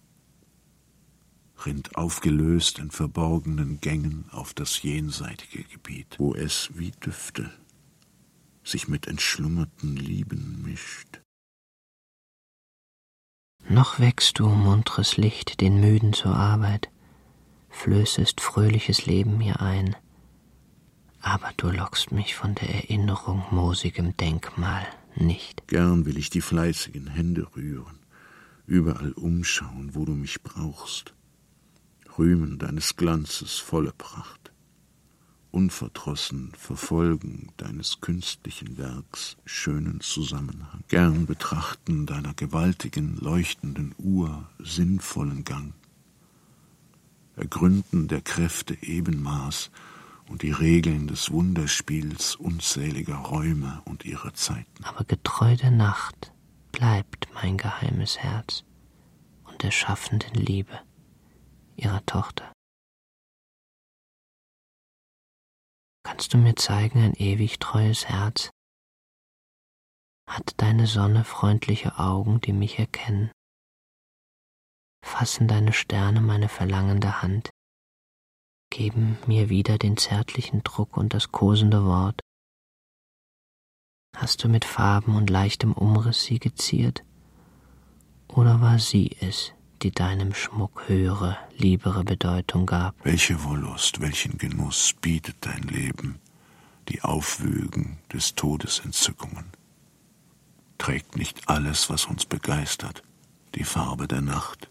rinnt 1.64 1.96
aufgelöst 1.96 2.78
in 2.78 2.90
verborgenen 2.90 3.80
Gängen 3.80 4.26
auf 4.30 4.54
das 4.54 4.82
jenseitige 4.82 5.64
Gebiet, 5.64 6.16
wo 6.18 6.34
es 6.34 6.70
wie 6.74 6.92
Düfte 6.92 7.50
sich 8.62 8.88
mit 8.88 9.06
entschlummerten 9.06 9.96
Lieben 9.96 10.62
mischt. 10.62 11.20
Noch 13.68 13.98
wächst 13.98 14.38
du, 14.38 14.48
muntres 14.48 15.16
Licht, 15.16 15.60
den 15.60 15.80
Müden 15.80 16.12
zur 16.12 16.34
Arbeit, 16.36 16.88
flößest 17.68 18.40
fröhliches 18.40 19.06
Leben 19.06 19.38
mir 19.38 19.60
ein, 19.60 19.96
aber 21.20 21.50
du 21.56 21.70
lockst 21.70 22.12
mich 22.12 22.36
von 22.36 22.54
der 22.54 22.72
Erinnerung 22.72 23.42
moosigem 23.50 24.16
Denkmal 24.16 24.86
nicht. 25.16 25.66
Gern 25.66 26.06
will 26.06 26.16
ich 26.16 26.30
die 26.30 26.42
fleißigen 26.42 27.08
Hände 27.08 27.48
rühren, 27.56 27.98
überall 28.66 29.10
umschauen, 29.12 29.94
wo 29.94 30.04
du 30.04 30.12
mich 30.12 30.42
brauchst, 30.44 31.14
rühmen 32.16 32.58
deines 32.58 32.94
Glanzes 32.94 33.56
volle 33.56 33.92
Pracht 33.92 34.45
unverdrossen 35.56 36.52
verfolgen 36.54 37.48
deines 37.56 38.02
künstlichen 38.02 38.76
Werks 38.76 39.38
schönen 39.46 40.02
Zusammenhang, 40.02 40.84
gern 40.88 41.24
betrachten 41.24 42.04
deiner 42.04 42.34
gewaltigen, 42.34 43.16
leuchtenden 43.16 43.94
Uhr 43.96 44.50
sinnvollen 44.58 45.44
Gang, 45.44 45.72
ergründen 47.36 48.06
der 48.06 48.20
Kräfte 48.20 48.76
Ebenmaß 48.82 49.70
und 50.28 50.42
die 50.42 50.52
Regeln 50.52 51.06
des 51.06 51.30
Wunderspiels 51.30 52.36
unzähliger 52.36 53.16
Räume 53.16 53.80
und 53.86 54.04
ihrer 54.04 54.34
Zeiten. 54.34 54.84
Aber 54.84 55.04
getreu 55.04 55.56
der 55.56 55.70
Nacht 55.70 56.34
bleibt 56.70 57.28
mein 57.32 57.56
geheimes 57.56 58.18
Herz 58.18 58.62
und 59.44 59.62
der 59.62 59.70
schaffenden 59.70 60.34
Liebe 60.34 60.78
ihrer 61.76 62.04
Tochter. 62.04 62.55
Kannst 66.06 66.32
du 66.32 66.38
mir 66.38 66.54
zeigen 66.54 67.02
ein 67.02 67.14
ewig 67.14 67.58
treues 67.58 68.08
Herz? 68.08 68.50
Hat 70.30 70.54
deine 70.58 70.86
Sonne 70.86 71.24
freundliche 71.24 71.98
Augen, 71.98 72.40
die 72.40 72.52
mich 72.52 72.78
erkennen? 72.78 73.32
Fassen 75.04 75.48
deine 75.48 75.72
Sterne 75.72 76.20
meine 76.20 76.48
verlangende 76.48 77.22
Hand, 77.22 77.50
geben 78.70 79.18
mir 79.26 79.48
wieder 79.48 79.78
den 79.78 79.96
zärtlichen 79.96 80.62
Druck 80.62 80.96
und 80.96 81.12
das 81.12 81.32
kosende 81.32 81.84
Wort. 81.84 82.20
Hast 84.16 84.44
du 84.44 84.48
mit 84.48 84.64
Farben 84.64 85.16
und 85.16 85.28
leichtem 85.28 85.72
Umriss 85.72 86.22
sie 86.22 86.38
geziert? 86.38 87.04
Oder 88.28 88.60
war 88.60 88.78
sie 88.78 89.16
es, 89.20 89.54
die 89.86 89.92
deinem 89.92 90.34
Schmuck 90.34 90.88
höhere, 90.88 91.38
liebere 91.56 92.02
Bedeutung 92.02 92.66
gab. 92.66 92.96
Welche 93.04 93.44
Wollust, 93.44 94.00
welchen 94.00 94.36
Genuss 94.36 94.96
bietet 95.00 95.36
dein 95.42 95.62
Leben, 95.62 96.18
die 96.88 97.02
Aufwügen 97.02 97.98
des 98.12 98.34
Todes 98.34 98.80
Entzückungen? 98.80 99.44
Trägt 100.76 101.14
nicht 101.14 101.48
alles, 101.48 101.88
was 101.88 102.06
uns 102.06 102.26
begeistert, 102.26 103.04
die 103.54 103.62
Farbe 103.62 104.08
der 104.08 104.22
Nacht? 104.22 104.68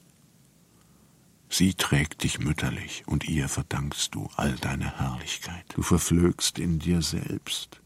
Sie 1.48 1.76
trägt 1.76 2.24
dich 2.24 2.40
mütterlich, 2.40 3.04
und 3.06 3.24
ihr 3.24 3.48
verdankst 3.48 4.14
du 4.14 4.30
all 4.36 4.56
deine 4.56 5.00
Herrlichkeit. 5.00 5.64
Du 5.76 5.82
verflögst 5.82 6.60
in 6.60 6.80
dir 6.80 7.02
selbst, 7.02 7.80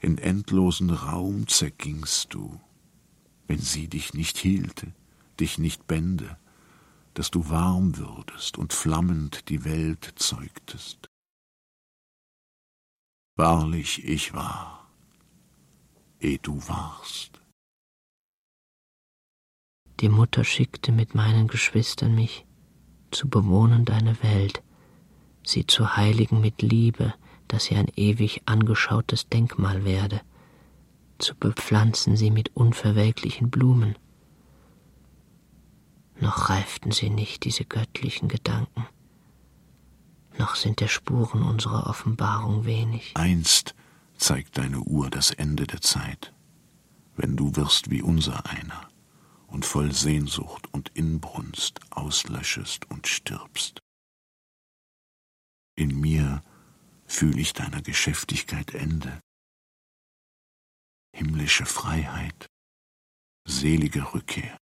in 0.00 0.18
endlosen 0.18 0.90
Raum 0.90 1.48
zergingst 1.48 2.32
du, 2.32 2.60
wenn 3.48 3.58
sie 3.58 3.88
dich 3.88 4.14
nicht 4.14 4.38
hielte, 4.38 4.92
dich 5.40 5.58
nicht 5.58 5.88
bände, 5.88 6.36
dass 7.20 7.30
du 7.30 7.50
warm 7.50 7.98
würdest 7.98 8.56
und 8.56 8.72
flammend 8.72 9.50
die 9.50 9.66
Welt 9.66 10.14
zeugtest. 10.16 11.06
Wahrlich, 13.36 14.02
ich 14.06 14.32
war, 14.32 14.90
eh 16.18 16.38
du 16.38 16.66
warst. 16.66 17.42
Die 20.00 20.08
Mutter 20.08 20.44
schickte 20.44 20.92
mit 20.92 21.14
meinen 21.14 21.46
Geschwistern 21.46 22.14
mich 22.14 22.46
zu 23.10 23.28
bewohnen 23.28 23.84
deine 23.84 24.22
Welt, 24.22 24.62
sie 25.44 25.66
zu 25.66 25.98
heiligen 25.98 26.40
mit 26.40 26.62
Liebe, 26.62 27.12
dass 27.48 27.64
sie 27.64 27.76
ein 27.76 27.92
ewig 27.96 28.40
angeschautes 28.46 29.28
Denkmal 29.28 29.84
werde, 29.84 30.22
zu 31.18 31.34
bepflanzen 31.34 32.16
sie 32.16 32.30
mit 32.30 32.56
unverwelklichen 32.56 33.50
Blumen, 33.50 33.98
noch 36.20 36.50
reiften 36.50 36.92
sie 36.92 37.10
nicht, 37.10 37.44
diese 37.44 37.64
göttlichen 37.64 38.28
Gedanken. 38.28 38.86
Noch 40.38 40.54
sind 40.54 40.80
der 40.80 40.88
Spuren 40.88 41.42
unserer 41.42 41.86
Offenbarung 41.86 42.64
wenig. 42.64 43.12
Einst 43.14 43.74
zeigt 44.16 44.58
deine 44.58 44.80
Uhr 44.80 45.10
das 45.10 45.30
Ende 45.30 45.66
der 45.66 45.80
Zeit, 45.80 46.32
wenn 47.16 47.36
du 47.36 47.56
wirst 47.56 47.90
wie 47.90 48.02
unser 48.02 48.46
einer 48.46 48.88
und 49.46 49.64
voll 49.66 49.92
Sehnsucht 49.92 50.72
und 50.72 50.90
Inbrunst 50.90 51.80
auslöschest 51.90 52.90
und 52.90 53.06
stirbst. 53.06 53.80
In 55.76 56.00
mir 56.00 56.42
fühl 57.06 57.38
ich 57.38 57.52
deiner 57.52 57.82
Geschäftigkeit 57.82 58.74
Ende, 58.74 59.20
himmlische 61.14 61.66
Freiheit, 61.66 62.46
selige 63.46 64.14
Rückkehr. 64.14 64.56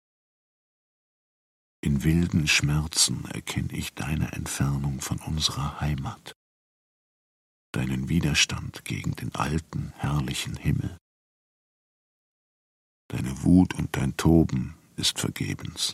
In 1.82 2.02
wilden 2.02 2.48
Schmerzen 2.48 3.24
erkenn 3.26 3.68
ich 3.70 3.94
deine 3.94 4.32
Entfernung 4.32 5.00
von 5.00 5.18
unserer 5.20 5.80
Heimat, 5.80 6.32
deinen 7.72 8.08
Widerstand 8.08 8.84
gegen 8.84 9.14
den 9.14 9.34
alten, 9.34 9.92
herrlichen 9.96 10.56
Himmel. 10.56 10.96
Deine 13.08 13.42
Wut 13.44 13.74
und 13.74 13.96
dein 13.96 14.16
Toben 14.16 14.74
ist 14.96 15.20
vergebens. 15.20 15.92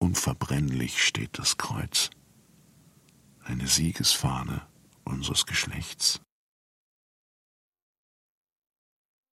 Unverbrennlich 0.00 1.02
steht 1.04 1.38
das 1.38 1.56
Kreuz, 1.56 2.10
eine 3.44 3.66
Siegesfahne 3.66 4.66
unseres 5.04 5.46
Geschlechts. 5.46 6.20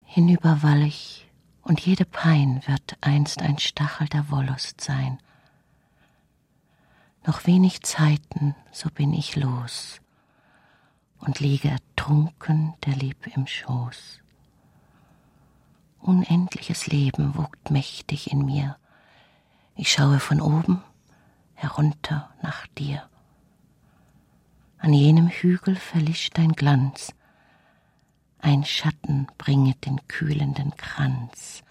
Hinüber 0.04 0.62
Wallig 0.62 1.23
und 1.64 1.80
jede 1.80 2.04
Pein 2.04 2.62
wird 2.66 2.96
einst 3.00 3.42
ein 3.42 3.58
Stachel 3.58 4.08
der 4.08 4.30
Wollust 4.30 4.80
sein. 4.80 5.18
Noch 7.26 7.46
wenig 7.46 7.82
Zeiten, 7.82 8.54
so 8.70 8.90
bin 8.90 9.12
ich 9.14 9.34
los 9.34 10.00
und 11.24 11.40
liege 11.40 11.70
ertrunken 11.70 12.74
der 12.84 12.94
Lieb 12.94 13.26
im 13.34 13.46
Schoß. 13.46 14.20
Unendliches 16.00 16.86
Leben 16.86 17.34
wogt 17.34 17.70
mächtig 17.70 18.30
in 18.30 18.44
mir. 18.44 18.76
Ich 19.74 19.90
schaue 19.90 20.20
von 20.20 20.40
oben 20.40 20.82
herunter 21.54 22.30
nach 22.42 22.66
dir. 22.78 23.08
An 24.76 24.92
jenem 24.92 25.28
Hügel 25.28 25.76
verlischt 25.76 26.36
dein 26.36 26.52
Glanz, 26.52 27.14
ein 28.44 28.64
Schatten 28.64 29.26
bringet 29.38 29.86
den 29.86 30.06
kühlenden 30.06 30.76
Kranz. 30.76 31.62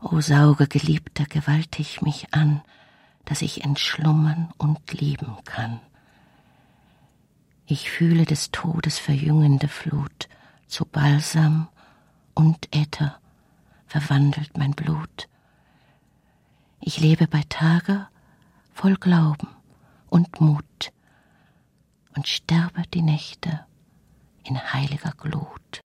O 0.00 0.20
sauge, 0.20 0.66
Geliebter, 0.66 1.24
gewaltig 1.24 2.02
mich 2.02 2.34
an, 2.34 2.62
dass 3.24 3.42
ich 3.42 3.64
entschlummern 3.64 4.52
und 4.58 4.92
lieben 4.92 5.36
kann. 5.44 5.80
Ich 7.64 7.90
fühle 7.90 8.24
des 8.24 8.50
Todes 8.50 8.98
verjüngende 8.98 9.68
Flut, 9.68 10.28
zu 10.66 10.84
Balsam 10.84 11.68
und 12.34 12.74
Äther 12.74 13.18
verwandelt 13.86 14.58
mein 14.58 14.72
Blut. 14.72 15.28
Ich 16.80 16.98
lebe 16.98 17.28
bei 17.28 17.44
Tage, 17.48 18.08
voll 18.74 18.96
Glauben 18.96 19.48
und 20.08 20.40
Mut 20.40 20.92
und 22.16 22.26
sterbe 22.26 22.82
die 22.92 23.02
Nächte 23.02 23.65
in 24.48 24.72
heiliger 24.72 25.12
Glut. 25.12 25.80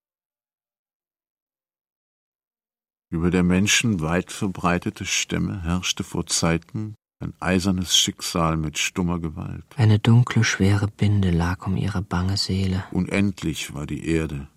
Über 3.12 3.30
der 3.30 3.44
Menschen 3.44 4.00
weit 4.00 4.32
verbreitete 4.32 5.06
Stämme 5.06 5.64
herrschte 5.64 6.04
vor 6.04 6.28
Zeiten 6.28 6.96
ein 7.20 7.34
eisernes 7.40 7.98
Schicksal 7.98 8.56
mit 8.56 8.78
stummer 8.78 9.20
Gewalt. 9.20 9.66
Eine 9.76 10.00
dunkle, 10.00 10.46
schwere 10.46 10.88
Binde 10.88 11.30
lag 11.30 11.68
um 11.68 11.76
ihre 11.76 12.02
bange 12.02 12.38
Seele. 12.38 12.86
Unendlich 12.92 13.74
war 13.74 13.86
die 13.86 14.08
Erde, 14.08 14.48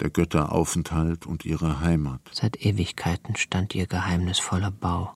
der 0.00 0.08
Götter 0.08 0.52
Aufenthalt 0.52 1.26
und 1.26 1.44
ihre 1.44 1.80
Heimat. 1.80 2.22
Seit 2.32 2.64
Ewigkeiten 2.64 3.36
stand 3.36 3.74
ihr 3.74 3.86
geheimnisvoller 3.86 4.70
Bau. 4.70 5.14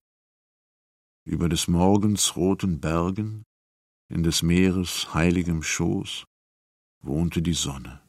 Über 1.24 1.48
des 1.48 1.66
Morgens 1.66 2.36
roten 2.36 2.80
Bergen, 2.80 3.42
in 4.10 4.22
des 4.22 4.42
Meeres 4.42 5.14
heiligem 5.14 5.62
Schoß, 5.62 6.24
wohnte 7.00 7.40
die 7.40 7.54
Sonne 7.54 8.01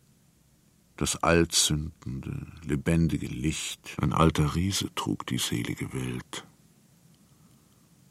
das 0.95 1.21
allzündende, 1.23 2.47
lebendige 2.63 3.27
Licht. 3.27 3.95
Ein 4.01 4.13
alter 4.13 4.55
Riese 4.55 4.93
trug 4.95 5.25
die 5.27 5.38
selige 5.38 5.93
Welt. 5.93 6.45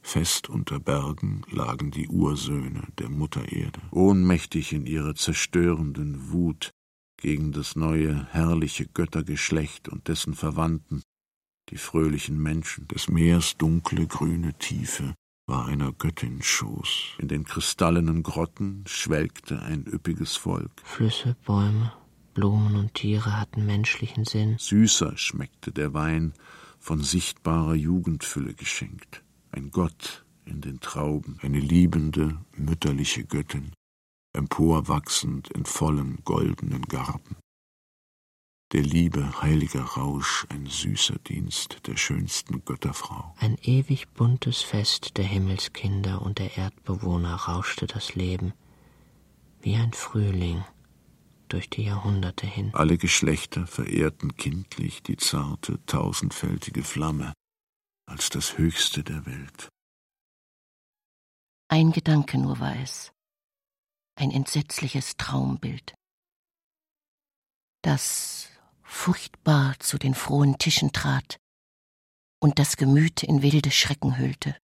Fest 0.03 0.49
unter 0.49 0.81
Bergen 0.81 1.43
lagen 1.51 1.91
die 1.91 2.09
Ursöhne 2.09 2.83
der 2.99 3.09
Mutter 3.09 3.53
Erde, 3.53 3.81
ohnmächtig 3.93 4.73
in 4.73 4.85
ihrer 4.85 5.15
zerstörenden 5.15 6.33
Wut 6.33 6.73
gegen 7.17 7.53
das 7.53 7.77
neue, 7.77 8.27
herrliche 8.33 8.87
Göttergeschlecht 8.87 9.89
und 9.89 10.09
dessen 10.09 10.35
Verwandten, 10.35 11.03
die 11.69 11.77
fröhlichen 11.77 12.37
Menschen. 12.37 12.89
Des 12.89 13.09
Meers 13.09 13.57
dunkle, 13.57 14.09
grüne 14.09 14.55
Tiefe 14.55 15.15
war 15.47 15.67
einer 15.67 15.93
Göttin 15.93 16.43
Schoß. 16.43 17.17
In 17.19 17.29
den 17.29 17.45
kristallenen 17.45 18.25
Grotten 18.25 18.85
schwelgte 18.89 19.63
ein 19.63 19.87
üppiges 19.87 20.37
Volk. 20.37 20.73
Flüsse, 20.83 21.37
Bäume, 21.45 21.93
Blumen 22.35 22.77
und 22.77 22.95
Tiere 22.95 23.39
hatten 23.39 23.67
menschlichen 23.67 24.25
Sinn. 24.25 24.57
Süßer 24.59 25.17
schmeckte 25.17 25.73
der 25.73 25.95
Wein, 25.95 26.33
von 26.79 27.03
sichtbarer 27.03 27.75
Jugendfülle 27.75 28.55
geschenkt. 28.55 29.23
Ein 29.51 29.71
Gott 29.71 30.25
in 30.45 30.61
den 30.61 30.81
Trauben, 30.81 31.39
eine 31.43 31.61
liebende, 31.61 32.39
mütterliche 32.57 33.25
Göttin, 33.25 33.73
emporwachsend 34.33 35.49
in 35.49 35.65
vollem 35.65 36.19
goldenen 36.25 36.83
Garben. 36.83 37.37
Der 38.73 38.83
Liebe 38.83 39.43
heiliger 39.43 39.83
Rausch, 39.83 40.47
ein 40.49 40.65
süßer 40.67 41.19
Dienst 41.29 41.87
der 41.87 41.97
schönsten 41.99 42.65
Götterfrau. 42.65 43.35
Ein 43.39 43.59
ewig 43.63 44.09
buntes 44.15 44.63
Fest 44.63 45.19
der 45.19 45.27
Himmelskinder 45.27 46.23
und 46.23 46.39
der 46.39 46.57
Erdbewohner 46.57 47.35
rauschte 47.35 47.87
das 47.87 48.15
Leben, 48.15 48.55
wie 49.61 49.77
ein 49.77 49.93
Frühling 49.93 50.65
durch 51.53 51.69
die 51.69 51.85
Jahrhunderte 51.85 52.47
hin. 52.47 52.71
Alle 52.75 52.97
Geschlechter 52.97 53.67
verehrten 53.67 54.37
kindlich 54.37 55.03
die 55.03 55.17
zarte, 55.17 55.85
tausendfältige 55.87 56.83
Flamme 56.83 57.35
als 58.07 58.31
das 58.31 58.57
Höchste 58.57 59.05
der 59.05 59.27
Welt. 59.27 59.69
Ein 61.69 61.93
Gedanke 61.93 62.39
nur 62.39 62.59
war 62.59 62.77
es, 62.77 63.13
ein 64.17 64.31
entsetzliches 64.31 65.17
Traumbild, 65.17 65.95
das 67.83 68.49
furchtbar 68.83 69.79
zu 69.79 69.99
den 69.99 70.15
frohen 70.15 70.59
Tischen 70.59 70.93
trat 70.93 71.39
und 72.41 72.59
das 72.59 72.77
Gemüt 72.77 73.23
in 73.23 73.43
wilde 73.43 73.71
Schrecken 73.71 74.19
hüllte. 74.19 74.57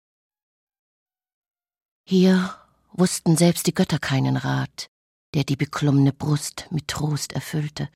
Hier 2.06 2.56
wussten 2.92 3.38
selbst 3.38 3.68
die 3.68 3.74
Götter 3.74 4.00
keinen 4.00 4.38
Rat, 4.38 4.90
der 5.34 5.44
die 5.44 5.56
beklommene 5.56 6.14
Brust 6.14 6.68
mit 6.72 6.88
Trost 6.88 7.34
erfüllte. 7.34 7.90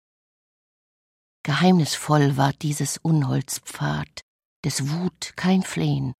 Geheimnisvoll 1.44 2.38
war 2.38 2.54
dieses 2.54 2.98
Unholzpfad, 2.98 4.22
des 4.64 4.90
Wut 4.90 5.34
kein 5.36 5.64
Flehen 5.64 6.14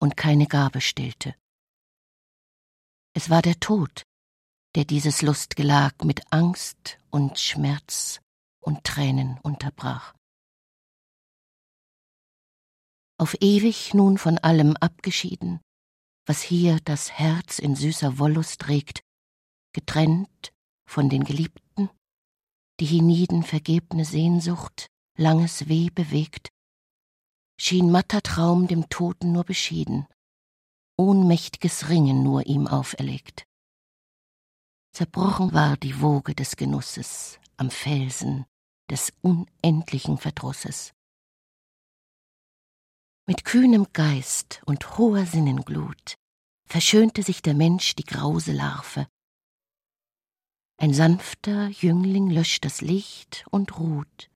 und 0.00 0.16
keine 0.16 0.46
Gabe 0.46 0.80
stillte. 0.80 1.36
Es 3.16 3.30
war 3.30 3.42
der 3.42 3.60
Tod, 3.60 4.02
der 4.74 4.84
dieses 4.84 5.22
Lustgelag 5.22 6.04
mit 6.04 6.32
Angst 6.32 6.98
und 7.10 7.38
Schmerz 7.38 8.20
und 8.60 8.82
Tränen 8.82 9.38
unterbrach. 9.42 10.14
Auf 13.16 13.36
ewig 13.40 13.94
nun 13.94 14.18
von 14.18 14.38
allem 14.38 14.76
abgeschieden, 14.76 15.60
was 16.26 16.42
hier 16.42 16.80
das 16.84 17.12
Herz 17.12 17.60
in 17.60 17.76
süßer 17.76 18.18
Wollust 18.18 18.66
regt, 18.66 19.02
getrennt 19.72 20.53
von 20.86 21.08
den 21.08 21.24
Geliebten, 21.24 21.90
die 22.80 22.86
hienieden 22.86 23.42
vergebne 23.42 24.04
Sehnsucht, 24.04 24.88
langes 25.16 25.68
Weh 25.68 25.90
bewegt, 25.90 26.50
schien 27.60 27.90
matter 27.90 28.22
Traum 28.22 28.66
dem 28.66 28.88
Toten 28.88 29.32
nur 29.32 29.44
beschieden, 29.44 30.06
ohnmächtiges 30.96 31.88
Ringen 31.88 32.22
nur 32.22 32.46
ihm 32.46 32.66
auferlegt. 32.66 33.46
Zerbrochen 34.92 35.52
war 35.52 35.76
die 35.76 36.00
Woge 36.00 36.34
des 36.34 36.56
Genusses 36.56 37.38
am 37.56 37.70
Felsen 37.70 38.46
des 38.90 39.12
unendlichen 39.22 40.18
Verdrusses. 40.18 40.92
Mit 43.26 43.44
kühnem 43.44 43.86
Geist 43.92 44.62
und 44.66 44.98
hoher 44.98 45.24
Sinnenglut 45.24 46.16
verschönte 46.66 47.22
sich 47.22 47.42
der 47.42 47.54
Mensch 47.54 47.94
die 47.94 48.04
grause 48.04 48.52
Larve, 48.52 49.06
ein 50.76 50.92
sanfter 50.92 51.68
Jüngling 51.68 52.30
löscht 52.30 52.64
das 52.64 52.80
Licht 52.80 53.46
und 53.50 53.78
ruht. 53.78 54.30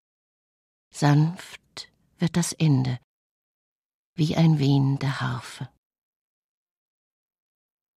Sanft 0.94 1.92
wird 2.18 2.36
das 2.36 2.52
Ende, 2.52 2.98
wie 4.14 4.36
ein 4.36 4.58
Wehen 4.58 4.98
der 4.98 5.20
Harfe. 5.20 5.68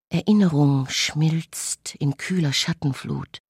Erinnerung 0.10 0.90
schmilzt 0.90 1.96
in 1.96 2.18
kühler 2.18 2.52
Schattenflut. 2.52 3.42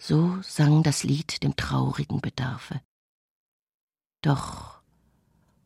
So 0.00 0.40
sang 0.42 0.82
das 0.82 1.02
Lied 1.02 1.42
dem 1.42 1.56
traurigen 1.56 2.20
Bedarfe. 2.20 2.82
Doch 4.22 4.82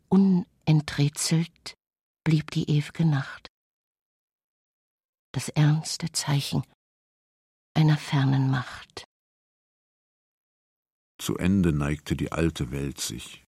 unenträtselt 0.09 1.75
blieb 2.25 2.51
die 2.51 2.67
ew'ge 2.67 3.05
Nacht. 3.05 3.49
Das 5.33 5.49
ernste 5.51 6.11
Zeichen 6.13 6.63
einer 7.79 7.97
fernen 7.97 8.51
Macht. 8.51 9.05
Zu 11.17 11.37
Ende 11.37 11.73
neigte 11.73 12.17
die 12.17 12.33
alte 12.33 12.73
Welt 12.73 13.01
sich. 13.01 13.45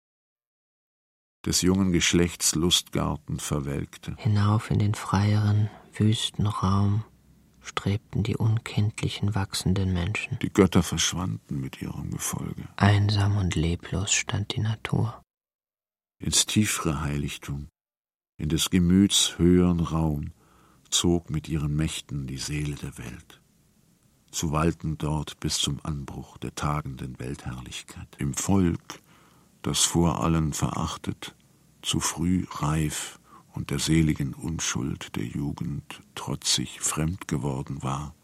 Des 1.47 1.63
jungen 1.63 1.93
Geschlechts 1.93 2.55
Lustgarten 2.55 3.41
verwelkte. 3.41 4.15
Hinauf 4.19 4.71
in 4.71 4.81
den 4.81 4.95
freieren, 4.95 5.71
wüsten 5.95 6.47
Raum 6.47 7.05
strebten 7.63 8.23
die 8.23 8.37
unkindlichen, 8.37 9.35
wachsenden 9.35 9.95
Menschen. 9.95 10.39
Die 10.41 10.53
Götter 10.53 10.83
verschwanden 10.83 11.61
mit 11.61 11.81
ihrem 11.81 12.11
Gefolge. 12.11 12.69
Einsam 12.77 13.39
und 13.39 13.55
leblos 13.55 14.13
stand 14.13 14.55
die 14.55 14.61
Natur. 14.61 15.23
Ins 16.19 16.45
tiefere 16.45 17.01
Heiligtum, 17.01 17.69
in 18.39 18.51
des 18.51 18.69
Gemüts 18.69 19.39
höheren 19.39 19.81
Raum, 19.81 20.33
zog 20.91 21.31
mit 21.31 21.49
ihren 21.49 21.75
Mächten 21.77 22.27
die 22.27 22.39
Seele 22.39 22.75
der 22.75 22.99
Welt 22.99 23.41
zu 24.39 24.53
walten 24.53 24.97
dort 24.99 25.41
bis 25.41 25.59
zum 25.59 25.81
Anbruch 25.83 26.39
der 26.39 26.55
tagenden 26.55 27.19
Weltherrlichkeit. 27.19 28.07
Im 28.19 28.35
Volk, 28.35 29.03
das 29.63 29.81
vor 29.81 30.23
allen 30.23 30.53
verachtet, 30.53 31.35
zu 31.83 31.99
früh 31.99 32.47
reif 32.49 33.19
und 33.53 33.71
der 33.71 33.81
seligen 33.81 34.35
Unschuld 34.35 35.17
der 35.17 35.25
Jugend 35.25 36.03
trotzig 36.15 36.81
fremd 36.81 37.27
geworden 37.27 37.83
war, 37.83 38.15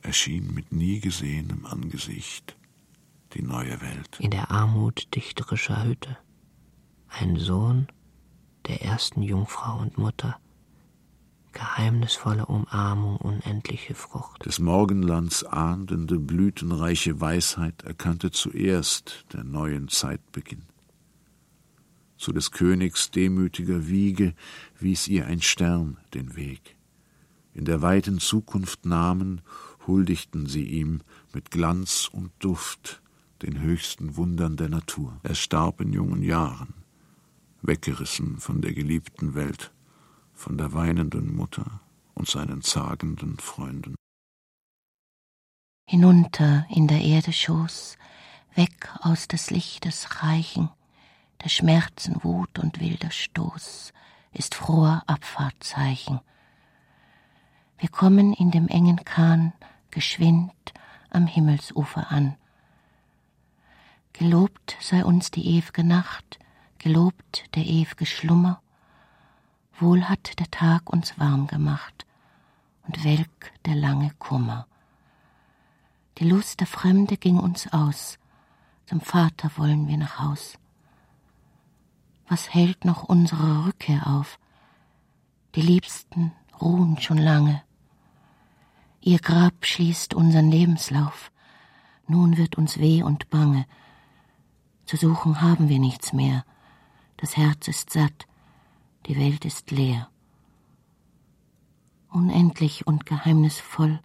erschien 0.00 0.54
mit 0.54 0.72
nie 0.72 1.00
gesehenem 1.00 1.66
Angesicht 1.66 2.56
die 3.34 3.42
neue 3.42 3.78
Welt. 3.82 4.18
In 4.18 4.30
der 4.30 4.50
Armut 4.50 5.14
dichterischer 5.14 5.84
Hütte, 5.84 6.16
ein 7.10 7.36
Sohn 7.36 7.88
der 8.66 8.80
ersten 8.80 9.20
Jungfrau 9.20 9.78
und 9.78 9.98
Mutter, 9.98 10.40
geheimnisvolle 11.56 12.44
Umarmung, 12.44 13.16
unendliche 13.16 13.94
Frucht. 13.94 14.44
Des 14.44 14.58
Morgenlands 14.58 15.42
ahndende, 15.42 16.18
blütenreiche 16.18 17.18
Weisheit 17.18 17.82
erkannte 17.82 18.30
zuerst 18.30 19.24
der 19.32 19.42
neuen 19.42 19.88
Zeitbeginn. 19.88 20.64
Zu 22.18 22.32
des 22.32 22.50
Königs 22.50 23.10
demütiger 23.10 23.88
Wiege 23.88 24.34
wies 24.78 25.08
ihr 25.08 25.26
ein 25.26 25.40
Stern 25.40 25.96
den 26.12 26.36
Weg. 26.36 26.76
In 27.54 27.64
der 27.64 27.80
weiten 27.80 28.18
Zukunft 28.18 28.84
nahmen, 28.84 29.40
huldigten 29.86 30.46
sie 30.46 30.64
ihm 30.64 31.00
mit 31.32 31.50
Glanz 31.50 32.10
und 32.12 32.32
Duft 32.38 33.00
den 33.40 33.60
höchsten 33.60 34.16
Wundern 34.16 34.56
der 34.56 34.68
Natur. 34.68 35.18
Er 35.22 35.34
starb 35.34 35.80
in 35.80 35.94
jungen 35.94 36.22
Jahren, 36.22 36.74
weggerissen 37.62 38.36
von 38.40 38.60
der 38.60 38.74
geliebten 38.74 39.34
Welt 39.34 39.72
von 40.36 40.56
der 40.58 40.72
weinenden 40.72 41.34
Mutter 41.34 41.80
und 42.14 42.28
seinen 42.28 42.62
zagenden 42.62 43.38
Freunden. 43.38 43.96
Hinunter 45.88 46.66
in 46.68 46.86
der 46.86 47.00
Erde 47.00 47.32
Schoß, 47.32 47.96
weg 48.54 48.90
aus 49.00 49.28
des 49.28 49.50
Lichtes 49.50 50.22
Reichen, 50.22 50.68
der 51.42 51.48
Schmerzen 51.48 52.22
Wut 52.22 52.58
und 52.58 52.80
wilder 52.80 53.10
Stoß 53.10 53.92
ist 54.32 54.54
froher 54.54 55.02
Abfahrtzeichen. 55.06 56.20
Wir 57.78 57.88
kommen 57.88 58.32
in 58.32 58.50
dem 58.50 58.68
engen 58.68 59.04
Kahn 59.04 59.52
geschwind 59.90 60.52
am 61.10 61.26
Himmelsufer 61.26 62.10
an. 62.10 62.36
Gelobt 64.12 64.76
sei 64.80 65.04
uns 65.04 65.30
die 65.30 65.60
ew'ge 65.60 65.84
Nacht, 65.84 66.38
gelobt 66.78 67.44
der 67.54 67.64
ew'ge 67.64 68.06
Schlummer, 68.06 68.60
wohl 69.80 70.04
hat 70.04 70.38
der 70.38 70.50
Tag 70.50 70.90
uns 70.90 71.18
warm 71.18 71.46
gemacht 71.46 72.06
und 72.86 73.04
welk 73.04 73.52
der 73.64 73.74
lange 73.74 74.12
Kummer. 74.18 74.66
Die 76.18 76.28
Lust 76.28 76.60
der 76.60 76.66
Fremde 76.66 77.16
ging 77.16 77.38
uns 77.38 77.72
aus, 77.72 78.18
zum 78.86 79.00
Vater 79.00 79.50
wollen 79.56 79.88
wir 79.88 79.98
nach 79.98 80.18
Haus. 80.18 80.58
Was 82.28 82.52
hält 82.52 82.84
noch 82.84 83.04
unsere 83.04 83.66
Rückkehr 83.66 84.06
auf? 84.06 84.38
Die 85.54 85.62
Liebsten 85.62 86.32
ruhen 86.60 86.98
schon 87.00 87.18
lange. 87.18 87.62
Ihr 89.00 89.18
Grab 89.18 89.64
schließt 89.64 90.14
unseren 90.14 90.50
Lebenslauf, 90.50 91.30
nun 92.08 92.36
wird 92.36 92.56
uns 92.56 92.78
weh 92.78 93.02
und 93.02 93.30
bange. 93.30 93.66
Zu 94.86 94.96
suchen 94.96 95.40
haben 95.40 95.68
wir 95.68 95.78
nichts 95.78 96.12
mehr, 96.12 96.44
das 97.16 97.36
Herz 97.36 97.68
ist 97.68 97.90
satt, 97.90 98.26
die 99.06 99.16
Welt 99.16 99.44
ist 99.44 99.70
leer. 99.70 100.08
Unendlich 102.10 102.86
und 102.86 103.06
geheimnisvoll 103.06 104.00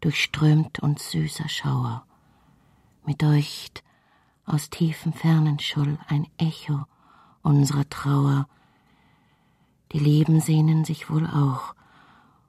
durchströmt 0.00 0.80
uns 0.80 1.10
süßer 1.10 1.48
Schauer. 1.48 2.04
Mit 3.04 3.22
deucht 3.22 3.84
aus 4.44 4.70
tiefen 4.70 5.12
Fernen 5.12 5.58
scholl 5.58 5.98
ein 6.08 6.26
Echo 6.38 6.84
unserer 7.42 7.88
Trauer. 7.88 8.48
Die 9.92 9.98
Lieben 9.98 10.40
sehnen 10.40 10.84
sich 10.84 11.10
wohl 11.10 11.26
auch 11.26 11.74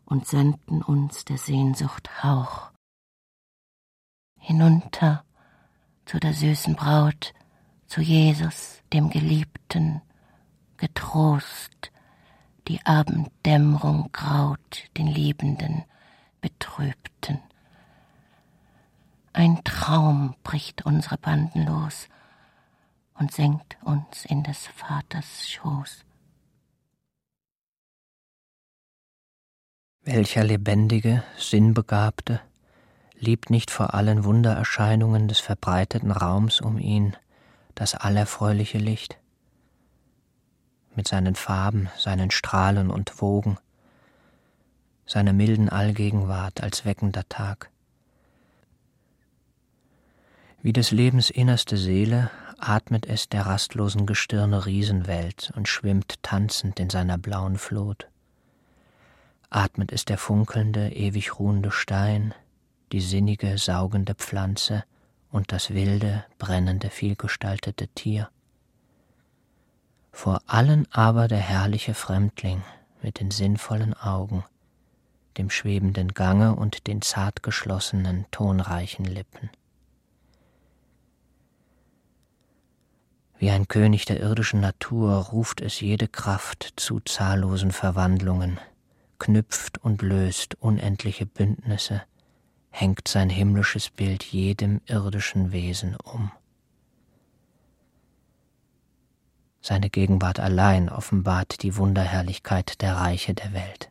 und 0.06 0.27
sandten 0.27 0.82
uns 0.82 1.25
der 1.25 1.38
Sehnsucht 1.38 2.23
Hauch. 2.23 2.71
Hinunter 4.39 5.23
zu 6.06 6.19
der 6.19 6.34
süßen 6.34 6.75
Braut, 6.75 7.34
zu 7.88 8.01
Jesus, 8.01 8.82
dem 8.91 9.10
Geliebten, 9.10 10.01
getrost, 10.83 11.93
die 12.67 12.85
Abenddämmerung 12.85 14.09
graut 14.11 14.83
den 14.97 15.07
Liebenden, 15.07 15.85
Betrübten. 16.41 17.39
Ein 19.31 19.63
Traum 19.63 20.35
bricht 20.43 20.85
unsere 20.85 21.17
Banden 21.17 21.65
los 21.65 22.09
und 23.17 23.31
senkt 23.31 23.77
uns 23.83 24.25
in 24.25 24.43
des 24.43 24.67
Vaters 24.67 25.49
Schoß. 25.49 26.03
Welcher 30.01 30.43
lebendige, 30.43 31.23
sinnbegabte 31.37 32.41
liebt 33.15 33.49
nicht 33.49 33.71
vor 33.71 33.93
allen 33.93 34.25
Wundererscheinungen 34.25 35.29
des 35.29 35.39
verbreiteten 35.39 36.11
Raums 36.11 36.59
um 36.59 36.77
ihn 36.77 37.15
das 37.73 37.95
allerfreuliche 37.95 38.79
Licht, 38.79 39.17
mit 40.95 41.08
seinen 41.08 41.36
Farben, 41.36 41.89
seinen 41.97 42.32
Strahlen 42.32 42.89
und 42.89 43.21
Wogen, 43.21 43.58
seiner 45.06 45.34
milden 45.34 45.69
Allgegenwart 45.69 46.62
als 46.62 46.86
weckender 46.86 47.27
Tag. 47.29 47.69
Wie 50.62 50.73
des 50.73 50.91
Lebens 50.91 51.29
innerste 51.29 51.75
Seele 51.75 52.32
atmet 52.58 53.06
es 53.06 53.27
der 53.27 53.45
rastlosen 53.45 54.06
Gestirne 54.06 54.65
Riesenwelt 54.65 55.51
und 55.56 55.67
schwimmt 55.67 56.23
tanzend 56.23 56.79
in 56.79 56.89
seiner 56.89 57.17
blauen 57.17 57.58
Flut. 57.58 58.08
Atmet 59.49 59.91
es 59.91 60.06
der 60.06 60.17
funkelnde, 60.17 60.89
ewig 60.93 61.38
ruhende 61.38 61.71
Stein, 61.71 62.34
die 62.91 63.01
sinnige, 63.01 63.58
saugende 63.58 64.15
Pflanze 64.15 64.86
und 65.32 65.51
das 65.51 65.71
wilde, 65.71 66.23
brennende, 66.38 66.89
vielgestaltete 66.89 67.88
Tier. 67.89 68.29
Vor 70.13 70.41
allen 70.45 70.88
aber 70.91 71.28
der 71.28 71.39
herrliche 71.39 71.93
Fremdling 71.93 72.62
mit 73.02 73.19
den 73.19 73.32
sinnvollen 73.32 73.93
Augen, 73.93 74.45
dem 75.38 75.49
schwebenden 75.49 76.13
Gange 76.13 76.56
und 76.56 76.88
den 76.88 77.02
zart 77.02 77.43
geschlossenen, 77.43 78.26
tonreichen 78.32 79.04
Lippen. 79.04 79.49
Wie 83.38 83.49
ein 83.49 83.67
König 83.67 84.06
der 84.06 84.21
irdischen 84.21 84.62
Natur 84.62 85.15
ruft 85.15 85.60
es 85.60 85.82
jede 85.82 86.08
Kraft 86.08 86.73
zu 86.78 87.02
zahllosen 87.02 87.71
Verwandlungen, 87.71 88.60
knüpft 89.19 89.80
und 89.80 90.02
löst 90.04 90.56
unendliche 90.62 91.26
Bündnisse, 91.26 92.04
hängt 92.69 93.08
sein 93.08 93.30
himmlisches 93.30 93.89
Bild 93.89 94.23
jedem 94.23 94.80
irdischen 94.86 95.52
Wesen 95.52 95.97
um. 95.97 96.32
Seine 99.65 99.89
Gegenwart 99.89 100.41
allein 100.41 100.89
offenbart 100.89 101.63
die 101.63 101.78
Wunderherrlichkeit 101.78 102.82
der 102.82 102.97
Reiche 102.97 103.34
der 103.34 103.54
Welt. 103.54 103.89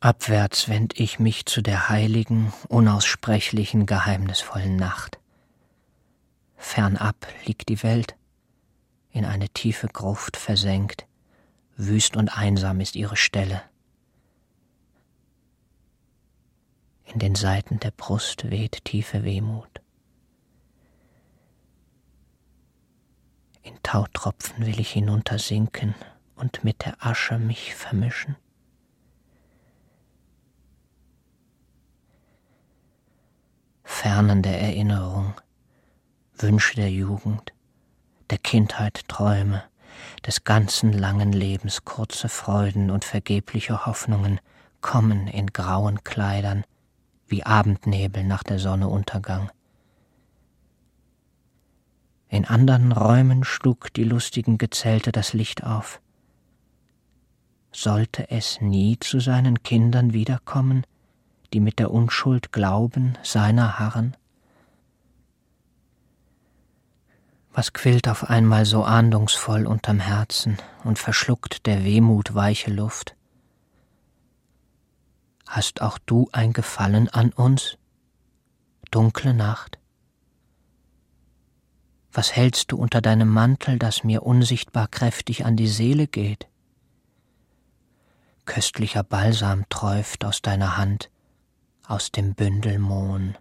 Abwärts 0.00 0.70
wend 0.70 0.98
ich 0.98 1.18
mich 1.18 1.44
zu 1.44 1.60
der 1.60 1.90
heiligen, 1.90 2.54
unaussprechlichen, 2.68 3.84
geheimnisvollen 3.84 4.74
Nacht. 4.74 5.18
Fernab 6.56 7.26
liegt 7.44 7.68
die 7.68 7.82
Welt, 7.82 8.16
in 9.10 9.26
eine 9.26 9.50
tiefe 9.50 9.88
Gruft 9.88 10.38
versenkt, 10.38 11.06
wüst 11.76 12.16
und 12.16 12.38
einsam 12.38 12.80
ist 12.80 12.96
ihre 12.96 13.18
Stelle. 13.18 13.62
In 17.04 17.18
den 17.18 17.34
Seiten 17.34 17.80
der 17.80 17.90
Brust 17.90 18.50
weht 18.50 18.86
tiefe 18.86 19.24
Wehmut. 19.24 19.81
In 23.62 23.80
Tautropfen 23.82 24.66
will 24.66 24.80
ich 24.80 24.90
hinuntersinken 24.90 25.94
und 26.34 26.64
mit 26.64 26.84
der 26.84 26.96
Asche 26.98 27.38
mich 27.38 27.74
vermischen. 27.74 28.36
Fernen 33.84 34.42
der 34.42 34.60
Erinnerung, 34.60 35.34
Wünsche 36.36 36.74
der 36.74 36.90
Jugend, 36.90 37.52
der 38.30 38.38
Kindheit 38.38 39.06
Träume, 39.06 39.62
des 40.26 40.42
ganzen 40.42 40.92
langen 40.92 41.32
Lebens 41.32 41.84
kurze 41.84 42.28
Freuden 42.28 42.90
und 42.90 43.04
vergebliche 43.04 43.86
Hoffnungen 43.86 44.40
kommen 44.80 45.28
in 45.28 45.46
grauen 45.48 46.02
Kleidern, 46.02 46.64
wie 47.28 47.44
Abendnebel 47.44 48.24
nach 48.24 48.42
der 48.42 48.58
Sonne 48.58 48.88
Untergang. 48.88 49.52
In 52.32 52.46
andern 52.46 52.92
Räumen 52.92 53.44
schlug 53.44 53.92
die 53.92 54.04
lustigen 54.04 54.56
Gezelte 54.56 55.12
das 55.12 55.34
Licht 55.34 55.64
auf. 55.64 56.00
Sollte 57.72 58.30
es 58.30 58.58
nie 58.62 58.98
zu 58.98 59.20
seinen 59.20 59.62
Kindern 59.62 60.14
wiederkommen, 60.14 60.86
die 61.52 61.60
mit 61.60 61.78
der 61.78 61.90
Unschuld 61.90 62.50
glauben, 62.50 63.18
seiner 63.22 63.78
harren? 63.78 64.16
Was 67.52 67.74
quillt 67.74 68.08
auf 68.08 68.30
einmal 68.30 68.64
so 68.64 68.82
ahndungsvoll 68.82 69.66
unterm 69.66 70.00
Herzen 70.00 70.56
und 70.84 70.98
verschluckt 70.98 71.66
der 71.66 71.84
Wehmut 71.84 72.34
weiche 72.34 72.70
Luft? 72.70 73.14
Hast 75.46 75.82
auch 75.82 75.98
du 75.98 76.30
ein 76.32 76.54
Gefallen 76.54 77.10
an 77.10 77.30
uns? 77.32 77.76
Dunkle 78.90 79.34
Nacht. 79.34 79.81
Was 82.12 82.36
hältst 82.36 82.72
du 82.72 82.76
unter 82.76 83.00
deinem 83.00 83.28
Mantel, 83.28 83.78
das 83.78 84.04
mir 84.04 84.22
unsichtbar 84.22 84.86
kräftig 84.88 85.46
an 85.46 85.56
die 85.56 85.68
Seele 85.68 86.06
geht? 86.06 86.46
Köstlicher 88.44 89.02
Balsam 89.02 89.66
träuft 89.70 90.24
aus 90.24 90.42
deiner 90.42 90.76
Hand, 90.76 91.10
aus 91.86 92.12
dem 92.12 92.34
Bündel 92.34 92.78
Mohn. 92.78 93.38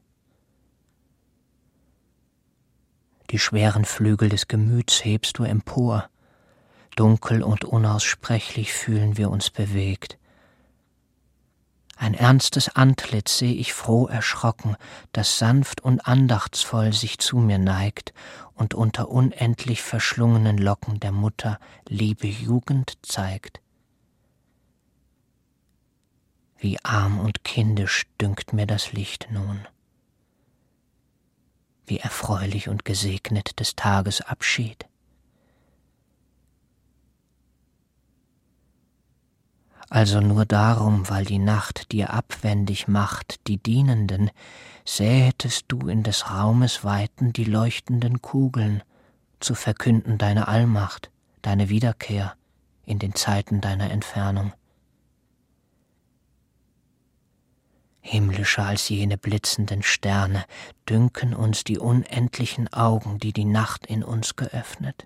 Die 3.30 3.40
schweren 3.40 3.84
Flügel 3.84 4.30
des 4.30 4.48
Gemüts 4.48 5.04
hebst 5.04 5.38
du 5.38 5.44
empor, 5.44 6.10
dunkel 6.96 7.44
und 7.44 7.66
unaussprechlich 7.66 8.74
fühlen 8.74 9.18
wir 9.18 9.32
uns 9.32 9.50
bewegt 9.50 10.18
Ein 12.02 12.16
ernstes 12.16 12.68
Antlitz 12.68 13.38
seh 13.38 13.54
ich 13.54 13.74
froh 13.74 14.08
erschrocken, 14.08 14.76
das 15.12 15.38
sanft 15.38 15.82
und 15.82 16.08
andachtsvoll 16.08 16.94
sich 16.94 17.20
zu 17.20 17.38
mir 17.38 17.60
neigt 17.60 18.12
und 18.56 18.74
unter 18.74 19.10
unendlich 19.10 19.84
verschlungenen 19.84 20.58
Locken 20.58 21.00
der 21.00 21.12
Mutter 21.12 21.60
liebe 21.88 22.26
Jugend 22.26 22.98
zeigt. 23.04 23.62
Wie 26.58 26.84
arm 26.84 27.20
und 27.20 27.44
kindisch 27.44 28.08
dünkt 28.20 28.52
mir 28.52 28.66
das 28.66 28.94
Licht 28.94 29.28
nun. 29.30 29.68
Wie 31.86 32.00
erfreulich 32.00 32.68
und 32.68 32.84
gesegnet 32.84 33.60
des 33.60 33.76
Tages 33.76 34.22
Abschied. 34.22 34.88
Also 39.92 40.22
nur 40.22 40.46
darum, 40.46 41.10
weil 41.10 41.26
die 41.26 41.38
Nacht 41.38 41.92
dir 41.92 42.14
abwendig 42.14 42.88
macht, 42.88 43.46
die 43.48 43.58
Dienenden, 43.58 44.32
sähetest 44.86 45.66
du 45.68 45.90
in 45.90 46.02
des 46.02 46.32
Raumes 46.32 46.86
Weiten 46.86 47.34
die 47.34 47.44
leuchtenden 47.44 48.22
Kugeln, 48.22 48.84
zu 49.42 49.54
verkünden 49.54 50.18
deine 50.18 50.48
Allmacht, 50.48 51.12
deine 51.42 51.68
Wiederkehr 51.68 52.36
in 52.86 53.00
den 53.00 53.16
Zeiten 53.16 53.60
deiner 53.60 53.92
Entfernung. 53.92 54.54
Himmlischer 58.00 58.64
als 58.64 58.88
jene 58.88 59.18
blitzenden 59.18 59.84
Sterne 59.84 60.46
dünken 60.88 61.36
uns 61.36 61.66
die 61.66 61.80
unendlichen 61.80 62.72
Augen, 62.72 63.20
die 63.20 63.34
die 63.34 63.44
Nacht 63.44 63.88
in 63.88 64.06
uns 64.06 64.38
geöffnet. 64.38 65.06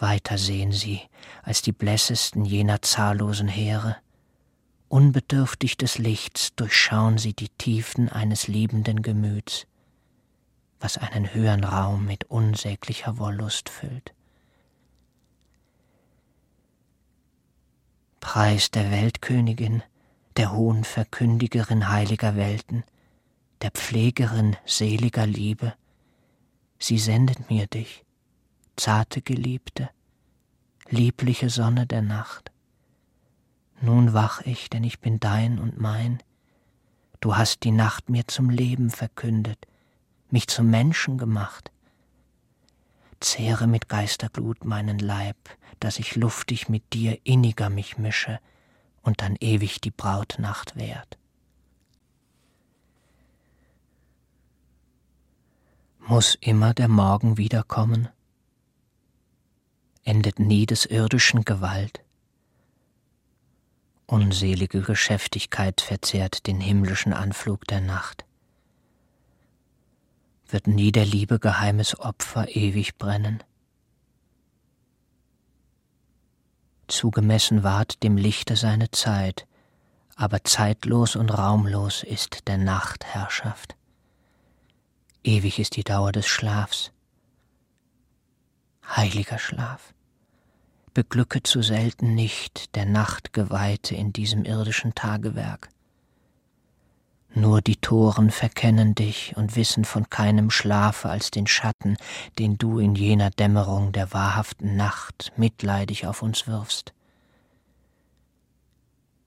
Weiter 0.00 0.38
sehen 0.38 0.72
sie 0.72 1.00
als 1.42 1.62
die 1.62 1.72
blässesten 1.72 2.44
jener 2.44 2.82
zahllosen 2.82 3.48
Heere. 3.48 3.96
Unbedürftig 4.88 5.76
des 5.76 5.98
Lichts 5.98 6.54
durchschauen 6.54 7.18
sie 7.18 7.34
die 7.34 7.50
Tiefen 7.50 8.08
eines 8.08 8.48
liebenden 8.48 9.02
Gemüts, 9.02 9.66
was 10.80 10.98
einen 10.98 11.34
höheren 11.34 11.64
Raum 11.64 12.06
mit 12.06 12.24
unsäglicher 12.24 13.18
Wollust 13.18 13.68
füllt. 13.68 14.14
Preis 18.20 18.70
der 18.70 18.90
Weltkönigin, 18.90 19.82
der 20.36 20.52
hohen 20.52 20.84
Verkündigerin 20.84 21.88
heiliger 21.88 22.36
Welten, 22.36 22.84
der 23.62 23.70
Pflegerin 23.72 24.56
seliger 24.64 25.26
Liebe, 25.26 25.74
sie 26.78 26.98
sendet 26.98 27.50
mir 27.50 27.66
dich, 27.66 28.04
zarte 28.78 29.22
Geliebte, 29.22 29.90
liebliche 30.88 31.50
Sonne 31.50 31.86
der 31.86 32.02
Nacht. 32.02 32.52
Nun 33.80 34.12
wach 34.12 34.40
ich, 34.42 34.70
denn 34.70 34.84
ich 34.84 35.00
bin 35.00 35.20
dein 35.20 35.58
und 35.58 35.78
mein. 35.78 36.22
Du 37.20 37.36
hast 37.36 37.64
die 37.64 37.72
Nacht 37.72 38.08
mir 38.08 38.26
zum 38.28 38.50
Leben 38.50 38.90
verkündet, 38.90 39.66
mich 40.30 40.46
zum 40.46 40.70
Menschen 40.70 41.18
gemacht. 41.18 41.70
Zehre 43.20 43.66
mit 43.66 43.88
Geisterglut 43.88 44.64
meinen 44.64 44.98
Leib, 44.98 45.36
dass 45.80 45.98
ich 45.98 46.14
luftig 46.14 46.68
mit 46.68 46.92
dir 46.92 47.18
inniger 47.24 47.70
mich 47.70 47.98
mische, 47.98 48.38
und 49.02 49.22
dann 49.22 49.36
ewig 49.40 49.80
die 49.80 49.90
Brautnacht 49.90 50.76
währt. 50.76 51.18
Muss 55.98 56.36
immer 56.40 56.74
der 56.74 56.88
Morgen 56.88 57.38
wiederkommen? 57.38 58.08
Endet 60.08 60.38
nie 60.38 60.64
des 60.64 60.86
irdischen 60.86 61.44
Gewalt? 61.44 62.00
Unselige 64.06 64.80
Geschäftigkeit 64.80 65.82
verzehrt 65.82 66.46
den 66.46 66.62
himmlischen 66.62 67.12
Anflug 67.12 67.66
der 67.66 67.82
Nacht. 67.82 68.24
Wird 70.46 70.66
nie 70.66 70.92
der 70.92 71.04
Liebe 71.04 71.38
geheimes 71.38 72.00
Opfer 72.00 72.56
ewig 72.56 72.96
brennen? 72.96 73.44
zugemessen 76.86 77.62
ward 77.62 78.02
dem 78.02 78.16
Lichte 78.16 78.56
seine 78.56 78.90
Zeit, 78.90 79.46
aber 80.16 80.42
zeitlos 80.42 81.16
und 81.16 81.28
raumlos 81.28 82.02
ist 82.02 82.48
der 82.48 82.56
Nacht 82.56 83.04
Herrschaft. 83.04 83.76
Ewig 85.22 85.58
ist 85.58 85.76
die 85.76 85.84
Dauer 85.84 86.12
des 86.12 86.26
Schlafs. 86.26 86.92
Heiliger 88.96 89.38
Schlaf, 89.38 89.92
beglücke 90.98 91.44
zu 91.44 91.62
selten 91.62 92.16
nicht 92.16 92.74
der 92.74 92.84
Nachtgeweihte 92.84 93.94
in 93.94 94.12
diesem 94.12 94.44
irdischen 94.44 94.96
Tagewerk. 94.96 95.68
Nur 97.32 97.60
die 97.60 97.76
Toren 97.76 98.32
verkennen 98.32 98.96
dich 98.96 99.36
und 99.36 99.54
wissen 99.54 99.84
von 99.84 100.10
keinem 100.10 100.50
Schlafe 100.50 101.08
als 101.08 101.30
den 101.30 101.46
Schatten, 101.46 101.96
den 102.40 102.58
du 102.58 102.80
in 102.80 102.96
jener 102.96 103.30
Dämmerung 103.30 103.92
der 103.92 104.12
wahrhaften 104.12 104.74
Nacht 104.74 105.32
mitleidig 105.36 106.04
auf 106.08 106.20
uns 106.20 106.48
wirfst. 106.48 106.92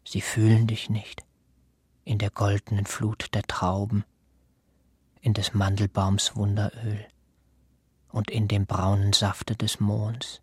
Sie 0.03 0.19
fühlen 0.19 0.67
dich 0.67 0.89
nicht 0.89 1.23
in 2.03 2.17
der 2.17 2.31
goldenen 2.31 2.85
Flut 2.85 3.33
der 3.33 3.43
Trauben, 3.43 4.03
in 5.21 5.33
des 5.33 5.53
Mandelbaums 5.53 6.35
Wunderöl 6.35 7.05
und 8.09 8.29
in 8.29 8.49
dem 8.49 8.65
braunen 8.65 9.13
Safte 9.13 9.55
des 9.55 9.79
Monds. 9.79 10.40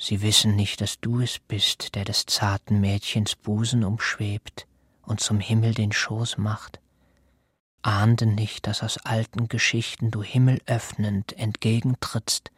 Sie 0.00 0.22
wissen 0.22 0.54
nicht, 0.54 0.80
dass 0.80 1.00
du 1.00 1.20
es 1.20 1.38
bist, 1.38 1.94
der 1.94 2.04
des 2.04 2.26
zarten 2.26 2.80
Mädchens 2.80 3.34
Busen 3.34 3.84
umschwebt, 3.84 4.66
und 5.08 5.20
zum 5.20 5.40
Himmel 5.40 5.72
den 5.72 5.90
Schoß 5.90 6.36
macht, 6.36 6.80
ahnten 7.80 8.34
nicht, 8.34 8.66
dass 8.66 8.82
aus 8.82 8.98
alten 8.98 9.48
Geschichten 9.48 10.10
du 10.10 10.22
Himmel 10.22 10.60
öffnend 10.66 11.32
entgegentrittst 11.38 12.50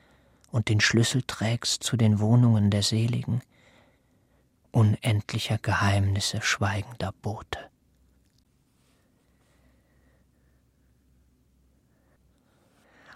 und 0.50 0.68
den 0.68 0.80
Schlüssel 0.80 1.22
trägst 1.22 1.84
zu 1.84 1.96
den 1.96 2.18
Wohnungen 2.18 2.70
der 2.70 2.82
Seligen, 2.82 3.40
unendlicher 4.72 5.58
Geheimnisse 5.58 6.42
schweigender 6.42 7.12
Bote. 7.22 7.70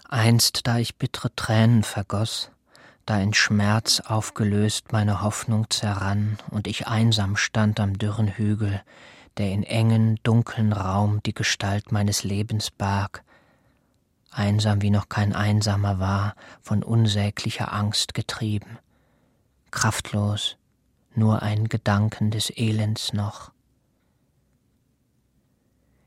Einst, 0.07 0.65
da 0.65 0.77
ich 0.77 0.95
bittere 0.95 1.35
Tränen 1.35 1.83
vergoß, 1.83 2.51
da 3.05 3.19
in 3.19 3.33
Schmerz 3.33 3.99
aufgelöst 3.99 4.91
meine 4.91 5.21
Hoffnung 5.21 5.69
zerrann 5.69 6.37
und 6.49 6.67
ich 6.67 6.87
einsam 6.87 7.37
stand 7.37 7.79
am 7.79 7.97
dürren 7.97 8.37
Hügel, 8.37 8.81
der 9.37 9.51
in 9.51 9.63
engen, 9.63 10.19
dunklen 10.23 10.73
Raum 10.73 11.21
die 11.23 11.33
Gestalt 11.33 11.91
meines 11.91 12.23
Lebens 12.23 12.71
barg, 12.71 13.23
einsam 14.31 14.81
wie 14.81 14.89
noch 14.89 15.07
kein 15.07 15.33
Einsamer 15.33 15.99
war, 15.99 16.35
von 16.61 16.83
unsäglicher 16.83 17.73
Angst 17.73 18.13
getrieben, 18.13 18.79
kraftlos, 19.71 20.57
nur 21.13 21.41
ein 21.41 21.69
Gedanken 21.69 22.31
des 22.31 22.49
Elends 22.55 23.13
noch. 23.13 23.51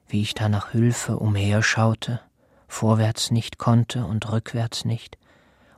Wie 0.09 0.23
ich 0.23 0.35
da 0.35 0.49
nach 0.49 0.73
Hülfe 0.73 1.19
umherschaute, 1.19 2.21
vorwärts 2.67 3.31
nicht 3.31 3.59
konnte 3.59 4.05
und 4.05 4.31
rückwärts 4.31 4.85
nicht, 4.85 5.19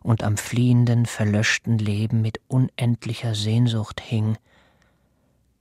und 0.03 0.23
am 0.23 0.37
fliehenden, 0.37 1.07
verlöschten 1.07 1.79
Leben 1.79 2.23
mit 2.23 2.41
unendlicher 2.49 3.35
Sehnsucht 3.35 4.01
hing, 4.01 4.39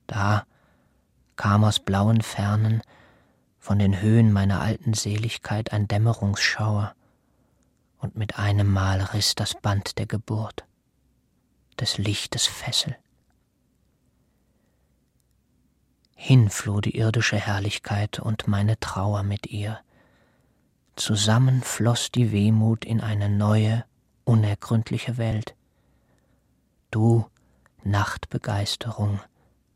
da 0.07 0.45
kam 1.35 1.63
aus 1.63 1.79
blauen 1.79 2.21
Fernen 2.21 2.81
von 3.59 3.79
den 3.79 4.01
Höhen 4.01 4.31
meiner 4.33 4.61
alten 4.61 4.93
Seligkeit 4.93 5.71
ein 5.73 5.87
Dämmerungsschauer, 5.87 6.95
und 7.99 8.15
mit 8.15 8.39
einem 8.39 8.71
Mal 8.71 9.01
riss 9.01 9.35
das 9.35 9.55
Band 9.55 9.97
der 9.97 10.05
Geburt, 10.05 10.65
des 11.79 11.97
Lichtes 11.97 12.47
Fessel. 12.47 12.95
Hinfloh 16.15 16.81
die 16.81 16.97
irdische 16.97 17.37
Herrlichkeit 17.37 18.19
und 18.19 18.47
meine 18.47 18.79
Trauer 18.79 19.23
mit 19.23 19.47
ihr. 19.47 19.79
Zusammen 20.95 21.61
floss 21.61 22.11
die 22.11 22.31
Wehmut 22.31 22.83
in 22.83 22.99
eine 22.99 23.29
neue, 23.29 23.85
unergründliche 24.29 25.17
Welt. 25.17 25.55
Du, 26.91 27.25
Nachtbegeisterung, 27.83 29.19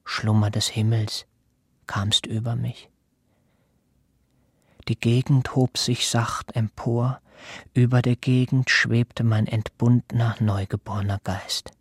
Schlummer 0.06 0.52
des 0.52 0.68
Himmels, 0.68 1.26
kamst 1.88 2.28
über 2.28 2.56
mich. 2.56 2.92
Die 4.88 5.00
Gegend 5.00 5.56
hob 5.56 5.80
sich 5.80 6.08
sacht 6.08 6.56
empor, 6.56 7.20
über 7.74 8.04
der 8.04 8.16
Gegend 8.16 8.70
schwebte 8.70 9.24
mein 9.24 9.48
entbundener, 9.48 10.36
neugeborener 10.40 11.20
Geist. 11.24 11.72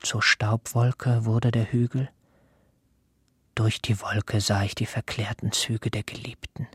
Zur 0.00 0.22
Staubwolke 0.22 1.24
wurde 1.24 1.52
der 1.52 1.70
Hügel, 1.70 2.10
durch 3.54 3.80
die 3.80 4.00
Wolke 4.00 4.40
sah 4.40 4.64
ich 4.64 4.74
die 4.74 4.86
verklärten 4.86 5.52
Züge 5.52 5.90
der 5.90 6.02
Geliebten. 6.02 6.66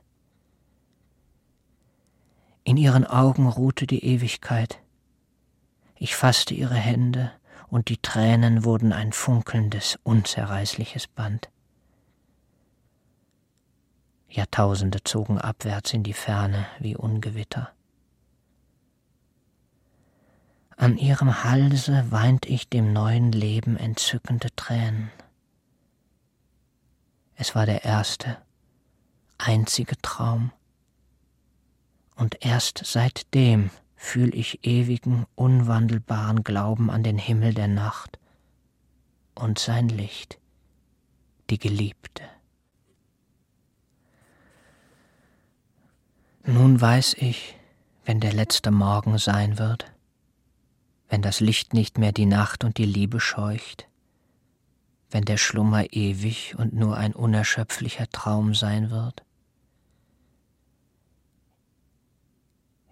In 2.66 2.78
ihren 2.78 3.06
Augen 3.06 3.48
ruhte 3.48 3.86
die 3.86 4.04
Ewigkeit. 4.04 4.82
Ich 5.98 6.16
fasste 6.16 6.56
ihre 6.56 6.74
Hände 6.74 7.32
und 7.68 7.90
die 7.90 7.98
Tränen 7.98 8.66
wurden 8.66 8.92
ein 8.92 9.14
funkelndes, 9.14 10.00
unzerreißliches 10.02 11.06
Band. 11.06 11.50
Jahrtausende 14.28 15.04
zogen 15.04 15.38
abwärts 15.38 15.94
in 15.94 16.02
die 16.02 16.14
Ferne 16.14 16.66
wie 16.80 16.96
Ungewitter. 16.96 17.72
An 20.76 20.98
ihrem 20.98 21.44
Halse 21.44 22.12
weint 22.12 22.48
ich 22.48 22.68
dem 22.68 22.92
neuen 22.92 23.32
Leben 23.32 23.78
entzückende 23.78 24.50
Tränen. 24.56 25.12
Es 27.36 27.54
war 27.54 27.68
der 27.68 27.86
erste, 27.86 28.38
einzige 29.38 30.02
Traum, 30.02 30.52
und 32.16 32.46
erst 32.46 32.82
seitdem 32.86 33.70
fühl 33.96 34.36
ich 34.36 34.66
ewigen, 34.66 35.26
unwandelbaren 35.36 36.44
Glauben 36.44 36.90
an 36.90 37.04
den 37.04 37.18
Himmel 37.18 37.54
der 37.54 37.68
Nacht 37.68 38.20
und 39.34 39.60
sein 39.60 39.90
Licht, 39.90 40.40
die 41.50 41.60
Geliebte. 41.60 42.24
Nun 46.44 46.80
weiß 46.80 47.16
ich, 47.16 47.58
wenn 48.06 48.20
der 48.20 48.34
letzte 48.34 48.70
Morgen 48.70 49.18
sein 49.18 49.58
wird, 49.58 49.92
wenn 51.10 51.24
das 51.24 51.40
Licht 51.40 51.74
nicht 51.74 51.98
mehr 51.98 52.12
die 52.12 52.28
Nacht 52.28 52.64
und 52.64 52.78
die 52.78 52.86
Liebe 52.86 53.20
scheucht, 53.20 53.88
wenn 55.10 55.26
der 55.26 55.38
Schlummer 55.38 55.92
ewig 55.92 56.56
und 56.58 56.74
nur 56.74 56.98
ein 56.98 57.14
unerschöpflicher 57.14 58.08
Traum 58.10 58.54
sein 58.54 58.92
wird, 58.92 59.25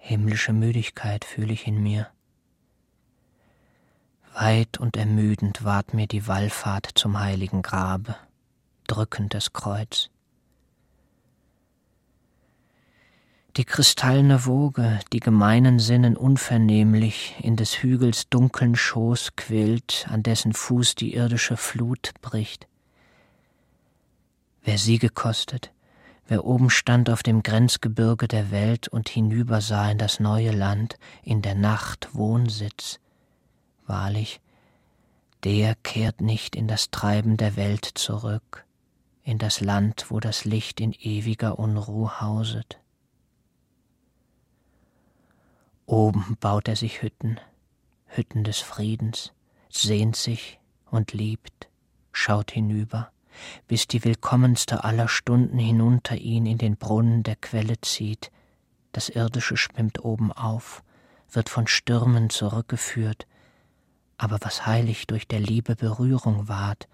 Himmlische 0.06 0.52
Müdigkeit 0.52 1.24
fühle 1.24 1.54
ich 1.54 1.66
in 1.66 1.82
mir. 1.82 2.10
Weit 4.34 4.78
und 4.78 4.98
ermüdend 4.98 5.64
ward 5.64 5.94
mir 5.94 6.08
die 6.08 6.28
Wallfahrt 6.28 6.90
zum 6.96 7.22
heiligen 7.22 7.62
Grabe, 7.62 8.18
drückend 8.86 9.34
das 9.34 9.54
Kreuz. 9.54 10.10
Die 13.56 13.64
kristallene 13.64 14.46
Woge, 14.46 15.00
die 15.14 15.22
gemeinen 15.22 15.80
Sinnen 15.80 16.18
unvernehmlich 16.18 17.36
in 17.40 17.56
des 17.56 17.82
Hügels 17.82 18.28
dunkeln 18.28 18.76
Schoß 18.76 19.38
quillt, 19.38 20.06
an 20.10 20.22
dessen 20.22 20.52
Fuß 20.52 20.96
die 20.96 21.14
irdische 21.14 21.56
Flut 21.56 22.12
bricht. 22.22 22.68
Wer 24.64 24.78
sie 24.78 25.00
gekostet, 25.00 25.72
Wer 26.28 26.46
oben 26.46 26.70
stand 26.70 27.10
auf 27.10 27.22
dem 27.22 27.44
Grenzgebirge 27.44 28.28
der 28.28 28.50
Welt 28.50 28.88
und 28.88 29.10
hinübersah 29.10 29.92
in 29.92 29.98
das 29.98 30.20
neue 30.20 30.52
Land, 30.52 30.98
in 31.22 31.42
der 31.42 31.56
Nacht 31.56 32.16
Wohnsitz, 32.16 33.00
wahrlich, 33.86 34.40
der 35.44 35.76
kehrt 35.76 36.22
nicht 36.22 36.56
in 36.56 36.68
das 36.68 36.90
Treiben 36.90 37.36
der 37.36 37.58
Welt 37.58 37.86
zurück, 37.86 38.66
in 39.24 39.38
das 39.38 39.60
Land, 39.60 40.06
wo 40.10 40.22
das 40.22 40.46
Licht 40.46 40.80
in 40.80 40.94
ewiger 40.94 41.60
Unruh 41.60 42.10
hauset. 42.10 42.80
Oben 45.86 46.38
baut 46.40 46.70
er 46.70 46.78
sich 46.78 47.02
Hütten, 47.02 47.40
Hütten 48.06 48.46
des 48.46 48.60
Friedens, 48.60 49.34
sehnt 49.70 50.16
sich 50.16 50.60
und 50.90 51.12
liebt, 51.12 51.68
schaut 52.14 52.52
hinüber, 52.52 53.12
bis 53.68 53.88
die 53.88 54.04
willkommenste 54.04 54.84
aller 54.84 55.08
Stunden 55.08 55.58
hinunter 55.58 56.16
ihn 56.16 56.46
in 56.46 56.58
den 56.58 56.78
Brunnen 56.78 57.24
der 57.24 57.36
Quelle 57.36 57.80
zieht. 57.82 58.32
Das 58.92 59.10
Irdische 59.10 59.58
schwimmt 59.58 60.04
oben 60.04 60.32
auf, 60.32 60.84
wird 61.32 61.50
von 61.50 61.68
Stürmen 61.68 62.30
zurückgeführt, 62.30 63.28
aber 64.18 64.38
was 64.42 64.66
heilig 64.66 65.08
durch 65.08 65.28
der 65.28 65.40
Liebe 65.40 65.76
Berührung 65.76 66.48
ward, 66.48 66.88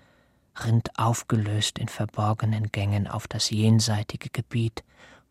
rinnt 0.63 0.97
aufgelöst 0.97 1.79
in 1.79 1.87
verborgenen 1.87 2.71
Gängen 2.71 3.07
auf 3.07 3.27
das 3.27 3.49
jenseitige 3.49 4.29
Gebiet, 4.29 4.83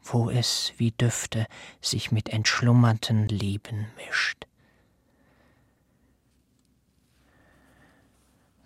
wo 0.02 0.30
es 0.30 0.72
wie 0.76 0.92
Düfte 0.92 1.46
sich 1.80 2.12
mit 2.12 2.28
entschlummerten 2.28 3.28
Lieben 3.28 3.86
mischt. 3.96 4.47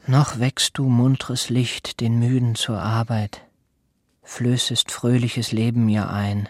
Noch 0.07 0.41
wächst 0.41 0.79
du 0.79 0.89
muntres 0.89 1.49
Licht 1.49 2.01
den 2.01 2.19
Müden 2.19 2.57
zur 2.57 2.81
Arbeit, 2.81 3.43
flößest 4.25 4.91
fröhliches 4.91 5.53
Leben 5.53 5.87
mir 5.87 6.11
ein. 6.11 6.49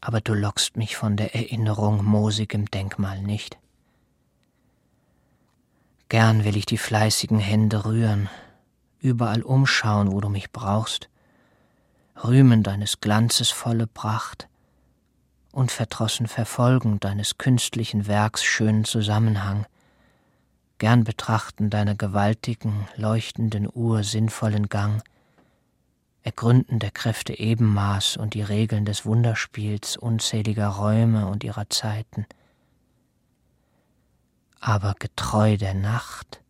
Aber 0.00 0.22
du 0.22 0.32
lockst 0.32 0.78
mich 0.78 0.96
von 0.96 1.18
der 1.18 1.34
Erinnerung 1.34 2.02
moosigem 2.02 2.70
Denkmal 2.70 3.20
nicht. 3.20 3.58
Gern 6.08 6.44
will 6.44 6.56
ich 6.56 6.64
die 6.64 6.78
fleißigen 6.78 7.38
Hände 7.38 7.84
rühren, 7.84 8.30
überall 8.98 9.42
umschauen, 9.42 10.10
wo 10.10 10.22
du 10.22 10.30
mich 10.30 10.50
brauchst, 10.50 11.10
rühmen 12.24 12.62
deines 12.62 13.00
Glanzes 13.00 13.50
volle 13.50 13.86
Pracht, 13.86 14.48
unverdrossen 15.52 16.26
verfolgen 16.26 17.00
deines 17.00 17.36
künstlichen 17.36 18.06
Werks 18.06 18.42
schönen 18.42 18.86
Zusammenhang, 18.86 19.66
gern 20.78 21.04
betrachten 21.04 21.70
deiner 21.70 21.94
gewaltigen, 21.94 22.88
leuchtenden 22.96 23.68
Uhr 23.72 24.04
sinnvollen 24.04 24.68
Gang, 24.68 25.02
ergründen 26.22 26.78
der 26.78 26.90
Kräfte 26.90 27.38
Ebenmaß 27.38 28.16
und 28.16 28.34
die 28.34 28.42
Regeln 28.42 28.84
des 28.84 29.04
Wunderspiels 29.04 29.96
unzähliger 29.96 30.68
Räume 30.68 31.26
und 31.26 31.44
ihrer 31.44 31.68
Zeiten. 31.70 32.26
Aber 34.60 34.94
getreu 34.98 35.56
der 35.56 35.74
Nacht 35.74 36.42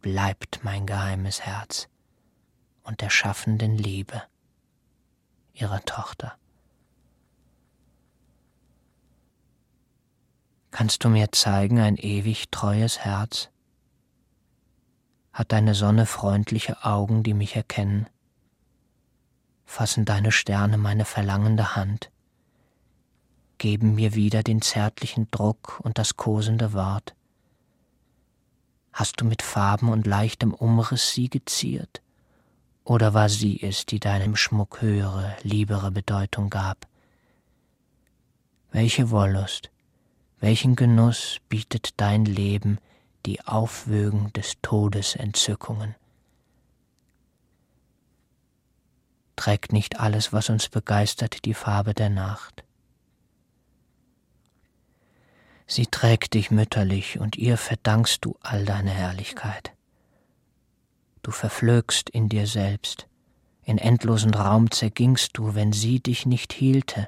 bleibt 0.00 0.60
mein 0.62 0.86
geheimes 0.86 1.42
Herz 1.42 1.88
und 2.82 3.00
der 3.00 3.10
schaffenden 3.10 3.76
Liebe 3.76 4.22
ihrer 5.52 5.84
Tochter. 5.84 6.36
Kannst 10.78 11.02
du 11.02 11.08
mir 11.08 11.32
zeigen 11.32 11.80
ein 11.80 11.96
ewig 11.96 12.52
treues 12.52 13.00
Herz? 13.00 13.48
Hat 15.32 15.50
deine 15.50 15.74
Sonne 15.74 16.06
freundliche 16.06 16.84
Augen, 16.84 17.24
die 17.24 17.34
mich 17.34 17.56
erkennen? 17.56 18.06
Fassen 19.64 20.04
deine 20.04 20.30
Sterne 20.30 20.78
meine 20.78 21.04
verlangende 21.04 21.74
Hand, 21.74 22.12
geben 23.58 23.96
mir 23.96 24.14
wieder 24.14 24.44
den 24.44 24.62
zärtlichen 24.62 25.28
Druck 25.32 25.80
und 25.82 25.98
das 25.98 26.16
kosende 26.16 26.72
Wort. 26.74 27.16
Hast 28.92 29.20
du 29.20 29.24
mit 29.24 29.42
Farben 29.42 29.88
und 29.88 30.06
leichtem 30.06 30.54
Umriss 30.54 31.10
sie 31.12 31.28
geziert? 31.28 32.02
Oder 32.84 33.14
war 33.14 33.28
sie 33.28 33.60
es, 33.60 33.84
die 33.84 33.98
deinem 33.98 34.36
Schmuck 34.36 34.80
höhere, 34.80 35.36
liebere 35.42 35.90
Bedeutung 35.90 36.50
gab? 36.50 36.86
Welche 38.70 39.10
Wollust, 39.10 39.72
welchen 40.40 40.76
Genuss 40.76 41.38
bietet 41.48 42.00
dein 42.00 42.24
Leben 42.24 42.78
die 43.26 43.44
Aufwögen 43.44 44.32
des 44.32 44.54
Todes 44.62 45.16
Entzückungen? 45.16 45.94
Trägt 49.36 49.72
nicht 49.72 50.00
alles, 50.00 50.32
was 50.32 50.48
uns 50.48 50.68
begeistert, 50.68 51.44
die 51.44 51.54
Farbe 51.54 51.94
der 51.94 52.10
Nacht? 52.10 52.64
Sie 55.66 55.86
trägt 55.86 56.34
dich 56.34 56.50
mütterlich, 56.50 57.20
und 57.20 57.36
ihr 57.36 57.56
verdankst 57.56 58.24
du 58.24 58.36
all 58.40 58.64
deine 58.64 58.90
Herrlichkeit. 58.90 59.72
Du 61.22 61.30
verflögst 61.30 62.08
in 62.08 62.28
dir 62.28 62.46
selbst, 62.46 63.06
in 63.64 63.76
endlosen 63.76 64.32
Raum 64.32 64.70
zergingst 64.70 65.36
du, 65.36 65.54
wenn 65.54 65.74
sie 65.74 66.00
dich 66.00 66.24
nicht 66.24 66.54
hielte, 66.54 67.06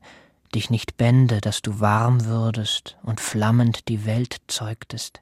dich 0.55 0.71
nicht 0.71 0.97
bände, 0.97 1.41
dass 1.41 1.63
du 1.63 1.81
warm 1.81 2.25
würdest 2.25 2.97
und 3.03 3.21
flammend 3.21 3.89
die 3.89 4.05
Welt 4.05 4.39
zeugtest. 4.47 5.21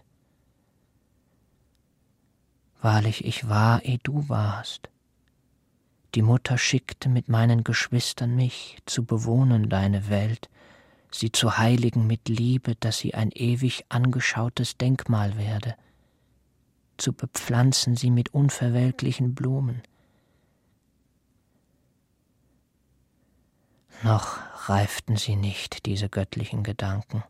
Wahrlich, 2.80 3.24
ich 3.24 3.48
war, 3.48 3.84
eh 3.84 3.98
du 4.02 4.28
warst. 4.28 4.88
Die 6.14 6.22
Mutter 6.22 6.56
schickte 6.56 7.08
mit 7.08 7.28
meinen 7.28 7.64
Geschwistern 7.64 8.34
mich 8.34 8.78
zu 8.86 9.04
bewohnen 9.04 9.68
deine 9.68 10.08
Welt, 10.08 10.48
sie 11.10 11.32
zu 11.32 11.58
heiligen 11.58 12.06
mit 12.06 12.28
Liebe, 12.28 12.76
dass 12.76 12.98
sie 12.98 13.14
ein 13.14 13.30
ewig 13.32 13.84
angeschautes 13.88 14.76
Denkmal 14.76 15.36
werde, 15.36 15.74
zu 16.96 17.12
bepflanzen 17.12 17.96
sie 17.96 18.10
mit 18.10 18.32
unverwelklichen 18.34 19.34
Blumen. 19.34 19.82
Noch 24.02 24.38
reiften 24.68 25.16
sie 25.16 25.36
nicht, 25.36 25.86
diese 25.86 26.08
göttlichen 26.08 26.62
Gedanken, 26.62 27.24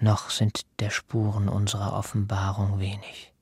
noch 0.00 0.30
sind 0.30 0.66
der 0.80 0.90
Spuren 0.90 1.48
unserer 1.48 1.94
Offenbarung 1.94 2.78
wenig. 2.80 3.32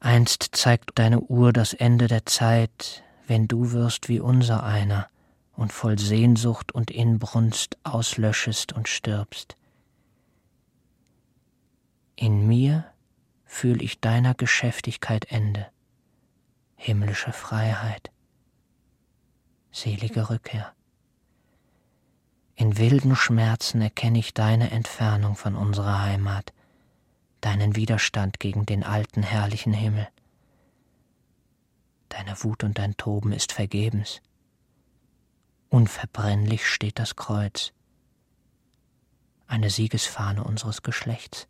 Einst 0.00 0.50
zeigt 0.52 0.98
deine 0.98 1.20
Uhr 1.20 1.52
das 1.52 1.74
Ende 1.74 2.06
der 2.06 2.24
Zeit, 2.24 3.02
wenn 3.26 3.48
du 3.48 3.72
wirst 3.72 4.08
wie 4.08 4.20
unser 4.20 4.62
einer 4.62 5.08
und 5.56 5.72
voll 5.72 5.98
Sehnsucht 5.98 6.72
und 6.72 6.90
Inbrunst 6.90 7.76
auslöschest 7.82 8.72
und 8.72 8.88
stirbst. 8.88 9.56
In 12.14 12.46
mir 12.46 12.84
fühl 13.44 13.82
ich 13.82 14.00
deiner 14.00 14.34
Geschäftigkeit 14.34 15.26
Ende, 15.30 15.66
himmlische 16.78 17.32
Freiheit, 17.32 18.10
selige 19.72 20.30
Rückkehr. 20.30 20.72
In 22.54 22.78
wilden 22.78 23.14
Schmerzen 23.16 23.82
erkenne 23.82 24.20
ich 24.20 24.32
deine 24.32 24.70
Entfernung 24.70 25.34
von 25.34 25.56
unserer 25.56 26.00
Heimat, 26.02 26.54
deinen 27.40 27.76
Widerstand 27.76 28.40
gegen 28.40 28.64
den 28.64 28.84
alten 28.84 29.22
herrlichen 29.22 29.72
Himmel. 29.72 30.08
Deine 32.08 32.42
Wut 32.42 32.64
und 32.64 32.78
dein 32.78 32.96
Toben 32.96 33.32
ist 33.32 33.52
vergebens. 33.52 34.22
Unverbrennlich 35.68 36.66
steht 36.66 36.98
das 36.98 37.16
Kreuz, 37.16 37.72
eine 39.46 39.68
Siegesfahne 39.68 40.44
unseres 40.44 40.82
Geschlechts. 40.82 41.48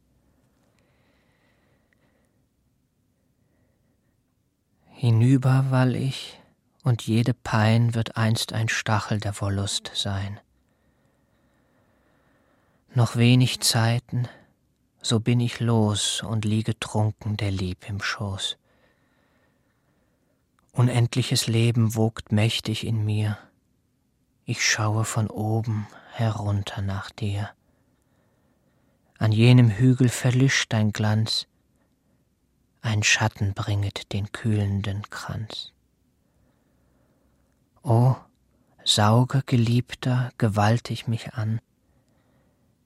Hinüber 5.01 5.67
wall 5.71 5.95
ich, 5.95 6.41
und 6.83 7.03
jede 7.07 7.33
Pein 7.33 7.95
wird 7.95 8.17
einst 8.17 8.53
ein 8.53 8.69
Stachel 8.69 9.21
der 9.21 9.41
Wollust 9.41 9.93
sein. 9.95 10.41
Noch 12.97 13.15
wenig 13.15 13.61
Zeiten, 13.61 14.27
so 15.01 15.21
bin 15.21 15.39
ich 15.39 15.61
los 15.61 16.25
und 16.25 16.45
liege 16.45 16.77
trunken 16.81 17.37
der 17.37 17.53
Lieb 17.53 17.89
im 17.89 18.03
Schoß. 18.03 18.59
Unendliches 20.73 21.47
Leben 21.47 21.95
wogt 21.95 22.33
mächtig 22.33 22.85
in 22.85 23.05
mir, 23.05 23.39
ich 24.47 24.69
schaue 24.69 25.05
von 25.05 25.31
oben 25.31 25.87
herunter 26.11 26.83
nach 26.83 27.13
dir. 27.13 27.51
An 29.17 29.31
jenem 29.31 29.71
Hügel 29.71 30.09
verlischt 30.09 30.73
dein 30.73 30.91
Glanz, 30.91 31.47
ein 32.81 33.03
Schatten 33.03 33.55
bringet 33.55 34.13
den 34.13 34.33
kühlenden 34.33 35.03
Kranz. 35.11 35.73
O, 37.83 38.17
sauge, 38.85 39.43
Geliebter, 39.45 40.31
gewaltig 40.39 41.07
mich 41.09 41.35
an, 41.35 41.61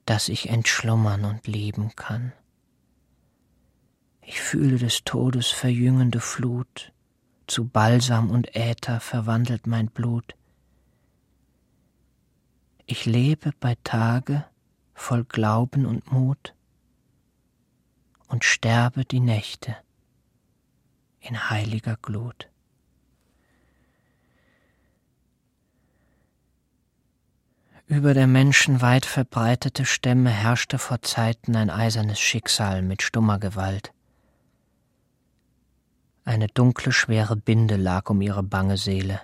dass 0.05 0.29
ich 0.29 0.49
entschlummern 0.49 1.25
und 1.25 1.47
leben 1.47 1.95
kann. 1.95 2.33
Ich 4.21 4.41
fühle 4.41 4.77
des 4.77 5.03
Todes 5.03 5.47
verjüngende 5.47 6.19
Flut, 6.19 6.93
zu 7.47 7.67
Balsam 7.67 8.29
und 8.31 8.55
Äther 8.55 8.99
verwandelt 8.99 9.67
mein 9.67 9.87
Blut. 9.87 10.35
Ich 12.85 13.05
lebe 13.05 13.51
bei 13.59 13.75
Tage 13.83 14.45
voll 14.93 15.25
Glauben 15.25 15.85
und 15.85 16.11
Mut 16.11 16.53
und 18.33 18.43
sterbe 18.43 19.05
die 19.05 19.19
Nächte 19.19 19.75
in 21.19 21.51
heiliger 21.51 21.97
Glut. 22.01 22.49
Über 27.85 28.15
der 28.15 28.25
Menschen 28.25 28.81
weit 28.81 29.05
verbreitete 29.05 29.85
Stämme 29.85 30.31
herrschte 30.31 30.79
vor 30.79 31.03
Zeiten 31.03 31.55
ein 31.55 31.69
eisernes 31.69 32.19
Schicksal 32.19 32.81
mit 32.81 33.03
stummer 33.03 33.37
Gewalt. 33.37 33.93
Eine 36.25 36.47
dunkle, 36.47 36.91
schwere 36.91 37.35
Binde 37.35 37.75
lag 37.75 38.09
um 38.09 38.19
ihre 38.19 38.41
bange 38.41 38.77
Seele. 38.77 39.21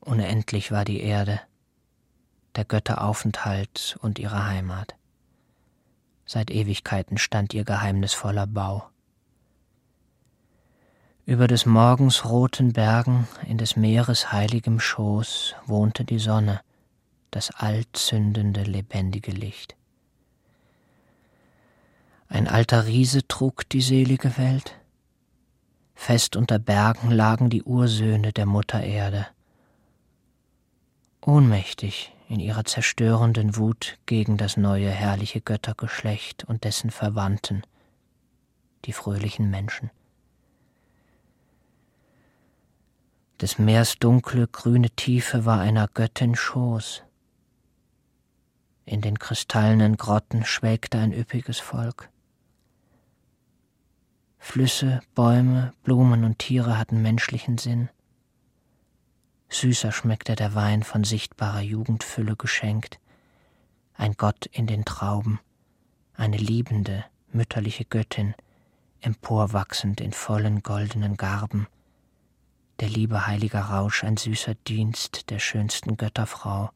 Unendlich 0.00 0.72
war 0.72 0.86
die 0.86 1.02
Erde, 1.02 1.42
der 2.54 2.64
Götter 2.64 3.04
Aufenthalt 3.04 3.98
und 4.00 4.18
ihre 4.18 4.46
Heimat. 4.46 4.95
Seit 6.26 6.50
Ewigkeiten 6.50 7.18
stand 7.18 7.54
ihr 7.54 7.64
geheimnisvoller 7.64 8.48
Bau. 8.48 8.88
Über 11.24 11.46
des 11.46 11.66
Morgens 11.66 12.24
roten 12.24 12.72
Bergen 12.72 13.28
in 13.46 13.58
des 13.58 13.76
Meeres 13.76 14.32
heiligem 14.32 14.80
Schoß 14.80 15.54
wohnte 15.66 16.04
die 16.04 16.18
Sonne, 16.18 16.60
das 17.30 17.50
allzündende, 17.50 18.64
lebendige 18.64 19.30
Licht. 19.30 19.76
Ein 22.28 22.48
alter 22.48 22.86
Riese 22.86 23.26
trug 23.28 23.68
die 23.68 23.80
selige 23.80 24.36
Welt. 24.36 24.74
Fest 25.94 26.34
unter 26.34 26.58
Bergen 26.58 27.10
lagen 27.10 27.50
die 27.50 27.62
Ursöhne 27.62 28.32
der 28.32 28.46
Mutter 28.46 28.82
Erde. 28.82 29.28
Ohnmächtig 31.20 32.15
in 32.28 32.40
ihrer 32.40 32.64
zerstörenden 32.64 33.56
Wut 33.56 33.98
gegen 34.06 34.36
das 34.36 34.56
neue 34.56 34.90
herrliche 34.90 35.40
Göttergeschlecht 35.40 36.44
und 36.44 36.64
dessen 36.64 36.90
Verwandten, 36.90 37.62
die 38.84 38.92
fröhlichen 38.92 39.50
Menschen. 39.50 39.90
Des 43.40 43.58
Meers 43.58 43.98
dunkle, 43.98 44.48
grüne 44.48 44.90
Tiefe 44.90 45.44
war 45.44 45.60
einer 45.60 45.88
Göttin 45.88 46.34
Schoß. 46.34 47.02
In 48.86 49.02
den 49.02 49.18
kristallenen 49.18 49.96
Grotten 49.96 50.44
schwelgte 50.44 50.98
ein 50.98 51.12
üppiges 51.12 51.58
Volk. 51.58 52.08
Flüsse, 54.38 55.00
Bäume, 55.14 55.72
Blumen 55.82 56.24
und 56.24 56.38
Tiere 56.38 56.78
hatten 56.78 57.02
menschlichen 57.02 57.58
Sinn. 57.58 57.90
Süßer 59.48 59.92
schmeckte 59.92 60.34
der 60.34 60.54
Wein 60.54 60.82
von 60.82 61.04
sichtbarer 61.04 61.60
Jugendfülle 61.60 62.36
geschenkt, 62.36 62.98
ein 63.94 64.14
Gott 64.14 64.46
in 64.46 64.66
den 64.66 64.84
Trauben, 64.84 65.40
eine 66.14 66.36
liebende, 66.36 67.04
mütterliche 67.32 67.84
Göttin, 67.84 68.34
emporwachsend 69.00 70.00
in 70.00 70.12
vollen 70.12 70.62
goldenen 70.62 71.16
Garben, 71.16 71.66
der 72.80 72.88
Liebe 72.88 73.26
heiliger 73.26 73.62
Rausch 73.62 74.04
ein 74.04 74.16
süßer 74.16 74.54
Dienst 74.54 75.30
der 75.30 75.38
schönsten 75.38 75.96
Götterfrau, 75.96 76.70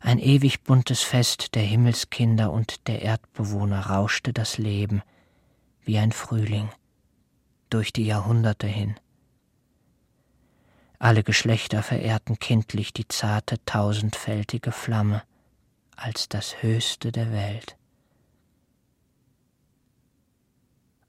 ein 0.00 0.18
ewig 0.18 0.62
buntes 0.62 1.02
Fest 1.02 1.54
der 1.54 1.62
Himmelskinder 1.62 2.52
und 2.52 2.86
der 2.86 3.02
Erdbewohner 3.02 3.86
rauschte 3.86 4.32
das 4.32 4.58
Leben 4.58 5.02
wie 5.82 5.98
ein 5.98 6.12
Frühling 6.12 6.68
durch 7.70 7.92
die 7.92 8.04
Jahrhunderte 8.04 8.66
hin. 8.66 8.94
Alle 10.98 11.22
Geschlechter 11.22 11.82
verehrten 11.82 12.38
kindlich 12.38 12.92
die 12.92 13.06
zarte 13.06 13.64
tausendfältige 13.64 14.72
Flamme 14.72 15.22
als 15.94 16.28
das 16.28 16.62
Höchste 16.62 17.12
der 17.12 17.30
Welt. 17.30 17.76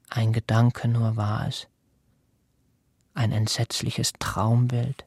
Ein 0.08 0.32
Gedanke 0.32 0.88
nur 0.88 1.16
war 1.16 1.46
es, 1.46 1.68
ein 3.14 3.32
entsetzliches 3.32 4.12
Traumbild, 4.18 5.04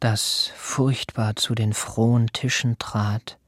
das 0.00 0.52
furchtbar 0.56 1.36
zu 1.36 1.54
den 1.54 1.72
frohen 1.72 2.28
Tischen 2.28 2.78
trat 2.78 3.38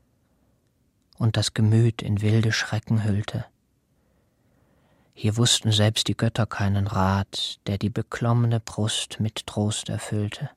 und 1.19 1.37
das 1.37 1.55
Gemüt 1.55 2.03
in 2.03 2.21
wilde 2.21 2.53
Schrecken 2.53 3.05
hüllte. 3.05 3.47
Hier 5.19 5.39
wussten 5.39 5.73
selbst 5.73 6.09
die 6.09 6.17
Götter 6.17 6.45
keinen 6.45 6.87
Rat, 6.87 7.59
der 7.67 7.79
die 7.79 7.89
beklommene 7.89 8.61
Brust 8.61 9.19
mit 9.19 9.47
Trost 9.47 9.89
erfüllte. 9.89 10.51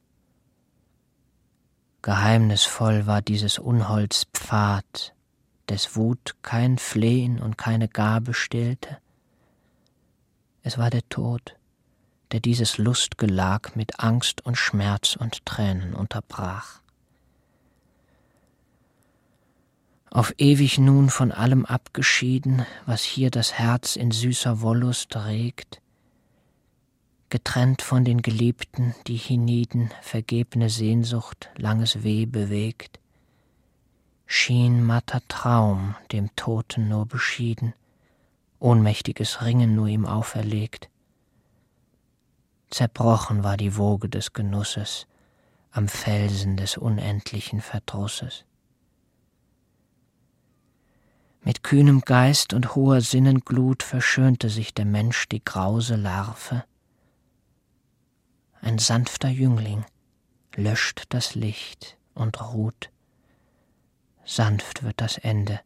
Geheimnisvoll 2.01 3.07
war 3.07 3.21
dieses 3.21 3.57
Unholds 3.57 4.27
Pfad, 4.33 5.15
des 5.69 5.95
Wut 5.95 6.35
kein 6.41 6.77
Flehen 6.77 7.39
und 7.39 7.57
keine 7.57 7.87
Gabe 7.87 8.33
stillte. 8.33 8.97
Es 10.61 10.77
war 10.77 10.89
der 10.89 11.07
Tod, 11.07 11.55
der 12.33 12.41
dieses 12.41 12.77
Lustgelag 12.77 13.77
mit 13.77 14.01
Angst 14.01 14.45
und 14.45 14.57
Schmerz 14.57 15.15
und 15.15 15.45
Tränen 15.45 15.93
unterbrach. 15.93 16.81
Auf 20.11 20.33
ewig 20.37 20.79
nun 20.79 21.09
von 21.09 21.31
allem 21.31 21.65
abgeschieden, 21.65 22.65
was 22.85 23.03
hier 23.03 23.29
das 23.29 23.53
Herz 23.53 23.95
in 23.95 24.11
süßer 24.11 24.61
Wollust 24.61 25.15
regt, 25.15 25.81
getrennt 27.29 27.83
von 27.83 28.03
den 28.05 28.23
Geliebten, 28.23 28.95
die 29.05 29.17
hienieden 29.17 29.91
vergebne 30.01 30.69
Sehnsucht 30.69 31.49
langes 31.55 32.03
Weh 32.03 32.25
bewegt, 32.25 32.99
schien 34.25 34.83
matter 34.83 35.21
Traum 35.27 35.95
dem 36.11 36.35
Toten 36.35 36.87
nur 36.89 37.05
beschieden, 37.05 37.73
ohnmächtiges 38.59 39.43
Ringen 39.43 39.75
nur 39.75 39.87
ihm 39.87 40.07
auferlegt, 40.07 40.89
Zerbrochen 42.69 43.43
war 43.43 43.57
die 43.57 43.77
Woge 43.77 44.09
des 44.09 44.33
Genusses 44.33 45.07
am 45.71 45.87
Felsen 45.87 46.55
des 46.55 46.77
unendlichen 46.77 47.61
Verdrusses. 47.61 48.45
Mit 51.41 51.63
kühnem 51.63 52.01
Geist 52.01 52.53
und 52.53 52.75
hoher 52.75 53.01
Sinnenglut 53.01 53.81
verschönte 53.83 54.49
sich 54.49 54.73
der 54.73 54.85
Mensch 54.85 55.27
die 55.29 55.43
grause 55.43 55.95
Larve. 55.95 56.63
ein 58.61 58.77
sanfter 58.77 59.29
Jüngling, 59.29 59.85
löscht 60.55 61.05
das 61.09 61.33
Licht 61.33 61.97
und 62.13 62.41
ruht. 62.53 62.91
Sanft 64.25 64.83
wird 64.83 64.99
das 64.99 65.17
Ende, 65.17 65.61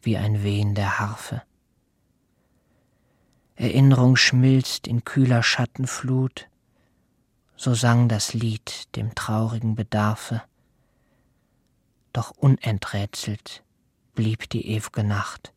wie 0.00 0.16
ein 0.16 0.44
Wehen 0.44 0.76
der 0.76 1.00
Harfe. 1.00 1.42
Erinnerung 3.56 4.14
schmilzt 4.16 4.86
in 4.86 5.04
kühler 5.04 5.42
Schattenflut, 5.42 6.48
so 7.56 7.74
sang 7.74 8.08
das 8.08 8.32
Lied 8.32 8.94
dem 8.96 9.14
traurigen 9.14 9.74
Bedarfe. 9.74 10.42
Doch 12.12 12.30
unenträtselt 12.30 13.64
blieb 14.14 14.48
die 14.50 14.76
ew'ge 14.76 15.02
Nacht, 15.02 15.52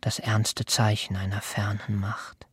das 0.00 0.18
ernste 0.18 0.64
Zeichen 0.64 1.16
einer 1.16 1.40
fernen 1.40 2.00
Macht. 2.00 2.46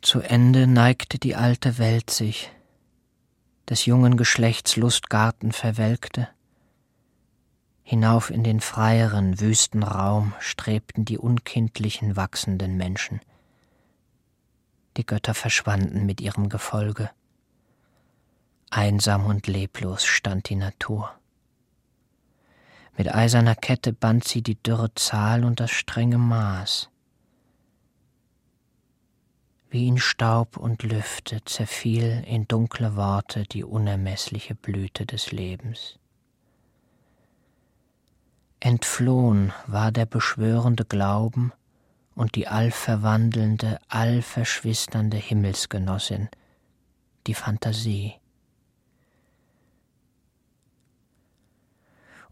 Zu 0.00 0.20
Ende 0.20 0.66
neigte 0.66 1.18
die 1.18 1.34
alte 1.34 1.78
Welt 1.78 2.10
sich, 2.10 2.52
des 3.68 3.86
jungen 3.86 4.16
Geschlechts 4.16 4.76
Lustgarten 4.76 5.50
verwelkte. 5.50 6.28
Hinauf 7.82 8.30
in 8.30 8.44
den 8.44 8.60
freieren, 8.60 9.40
wüsten 9.40 9.82
Raum 9.82 10.34
strebten 10.38 11.04
die 11.04 11.18
unkindlichen, 11.18 12.16
wachsenden 12.16 12.76
Menschen. 12.76 13.20
Die 14.96 15.04
Götter 15.04 15.34
verschwanden 15.34 16.06
mit 16.06 16.20
ihrem 16.20 16.48
Gefolge. 16.48 17.10
Einsam 18.70 19.26
und 19.26 19.46
leblos 19.46 20.04
stand 20.04 20.48
die 20.48 20.56
Natur. 20.56 21.12
Mit 22.96 23.14
eiserner 23.14 23.54
Kette 23.54 23.92
band 23.92 24.24
sie 24.24 24.42
die 24.42 24.60
dürre 24.60 24.92
Zahl 24.94 25.44
und 25.44 25.60
das 25.60 25.70
strenge 25.70 26.18
Maß. 26.18 26.88
Wie 29.68 29.88
in 29.88 29.98
Staub 29.98 30.56
und 30.56 30.82
Lüfte 30.82 31.44
zerfiel 31.44 32.24
in 32.26 32.48
dunkle 32.48 32.96
Worte 32.96 33.44
die 33.44 33.64
unermeßliche 33.64 34.54
Blüte 34.54 35.04
des 35.04 35.32
Lebens. 35.32 35.98
Entflohn 38.60 39.52
war 39.66 39.92
der 39.92 40.06
beschwörende 40.06 40.84
Glauben 40.84 41.52
und 42.14 42.34
die 42.34 42.48
allverwandelnde, 42.48 43.78
allverschwisternde 43.88 45.18
Himmelsgenossin, 45.18 46.30
die 47.26 47.34
Fantasie. 47.34 48.14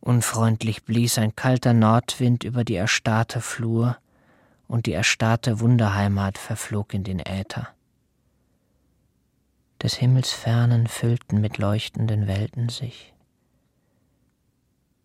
Unfreundlich 0.05 0.85
blies 0.85 1.17
ein 1.17 1.35
kalter 1.35 1.73
Nordwind 1.73 2.45
über 2.45 2.63
die 2.63 2.75
erstarrte 2.75 3.41
Flur, 3.41 3.97
und 4.69 4.85
die 4.85 4.93
erstarrte 4.93 5.61
Wunderheimat 5.61 6.37
verflog 6.37 6.93
in 6.93 7.05
den 7.05 7.21
Äther. 7.21 7.69
Des 9.83 9.95
Himmels 9.95 10.31
Fernen 10.31 10.89
füllten 10.89 11.41
mit 11.41 11.57
leuchtenden 11.57 12.27
Welten 12.27 12.69
sich. 12.69 13.15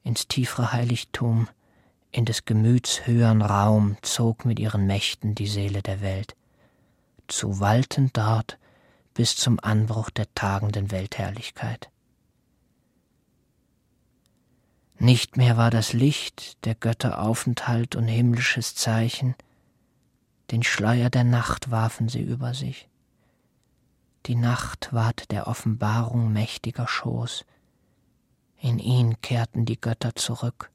Ins 0.04 0.28
tiefere 0.28 0.74
Heiligtum, 0.74 1.48
in 2.12 2.26
des 2.26 2.44
Gemüts 2.44 3.08
höhern 3.08 3.42
Raum 3.42 3.96
zog 4.02 4.44
mit 4.44 4.60
ihren 4.60 4.86
Mächten 4.86 5.34
die 5.34 5.48
Seele 5.48 5.82
der 5.82 6.02
Welt, 6.02 6.36
zu 7.30 7.62
walten 7.62 8.10
dort 8.12 8.58
bis 9.14 9.38
zum 9.38 9.62
Anbruch 9.62 10.10
der 10.10 10.28
tagenden 10.36 10.92
Weltherrlichkeit. 10.92 11.90
Nicht 15.02 15.38
mehr 15.38 15.56
war 15.56 15.72
das 15.72 15.94
Licht 15.94 16.66
der 16.66 16.76
Götter 16.76 17.22
Aufenthalt 17.22 17.96
und 17.96 18.10
himmlisches 18.10 18.76
Zeichen, 18.76 19.34
den 20.52 20.62
Schleier 20.62 21.10
der 21.10 21.24
Nacht 21.24 21.72
warfen 21.72 22.10
sie 22.10 22.22
über 22.22 22.54
sich. 22.54 22.90
Die 24.26 24.36
Nacht 24.36 24.92
ward 24.92 25.32
der 25.32 25.48
Offenbarung 25.48 26.34
mächtiger 26.34 26.86
Schoß. 26.86 27.46
In 28.58 28.78
ihn 28.78 29.22
kehrten 29.22 29.64
die 29.64 29.80
Götter 29.80 30.16
zurück, 30.16 30.70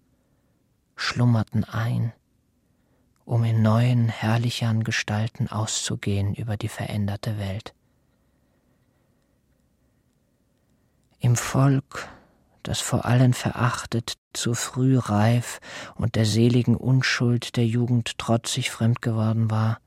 schlummerten 0.97 1.65
ein, 1.65 2.15
um 3.27 3.45
in 3.45 3.61
neuen, 3.61 4.09
herrlichern 4.09 4.85
Gestalten 4.85 5.49
auszugehen 5.49 6.35
über 6.35 6.57
die 6.57 6.69
veränderte 6.69 7.39
Welt. 7.39 7.75
Im 11.19 11.37
Volk 11.37 12.09
das 12.65 12.81
vor 12.81 13.05
allen 13.05 13.35
verachtet, 13.35 14.15
zu 14.33 14.55
früh 14.55 14.99
reif 14.99 15.61
und 15.95 16.17
der 16.17 16.27
seligen 16.27 16.77
Unschuld 16.77 17.57
der 17.57 17.67
Jugend 17.67 18.19
trotzig 18.19 18.71
fremd 18.71 19.01
geworden 19.01 19.51
war, 19.51 19.79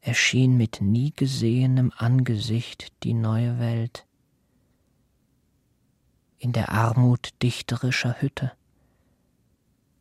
erschien 0.00 0.56
mit 0.56 0.80
nie 0.80 1.12
gesehenem 1.12 1.92
Angesicht 1.96 2.92
die 3.02 3.14
neue 3.14 3.58
Welt. 3.58 4.06
In 6.38 6.52
der 6.52 6.70
Armut 6.70 7.30
dichterischer 7.42 8.20
Hütte, 8.20 8.52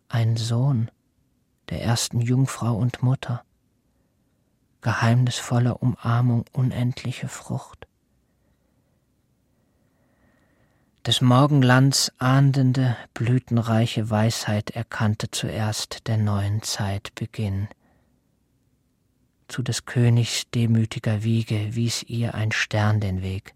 ein 0.09 0.37
Sohn 0.37 0.91
der 1.69 1.81
ersten 1.81 2.19
Jungfrau 2.21 2.75
und 2.75 3.01
Mutter, 3.01 3.43
geheimnisvoller 4.81 5.81
Umarmung 5.81 6.45
unendliche 6.51 7.29
Frucht 7.29 7.87
des 11.05 11.21
Morgenlands 11.21 12.11
ahndende, 12.17 12.97
blütenreiche 13.13 14.09
Weisheit 14.09 14.71
erkannte 14.71 15.29
zuerst 15.29 16.07
der 16.07 16.17
neuen 16.17 16.63
Zeit 16.63 17.13
Beginn. 17.13 17.67
Zu 19.47 19.61
des 19.61 19.85
Königs 19.85 20.49
demütiger 20.49 21.23
Wiege 21.23 21.75
wies 21.75 22.01
ihr 22.01 22.33
ein 22.33 22.51
Stern 22.51 22.99
den 23.01 23.21
Weg. 23.21 23.53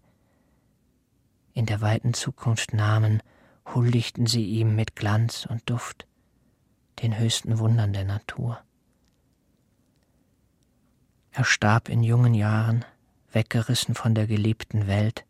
In 1.52 1.66
der 1.66 1.80
weiten 1.80 2.14
Zukunft 2.14 2.72
Namen 2.72 3.20
huldigten 3.74 4.26
sie 4.26 4.44
ihm 4.44 4.76
mit 4.76 4.94
Glanz 4.94 5.44
und 5.44 5.68
Duft, 5.68 6.06
den 7.02 7.18
höchsten 7.18 7.58
Wundern 7.58 7.92
der 7.92 8.04
Natur. 8.04 8.60
Er 11.32 11.44
starb 11.44 11.88
in 11.88 12.04
jungen 12.04 12.34
Jahren, 12.34 12.84
weggerissen 13.32 13.96
von 13.96 14.14
der 14.14 14.28
geliebten 14.28 14.86
Welt, 14.86 15.24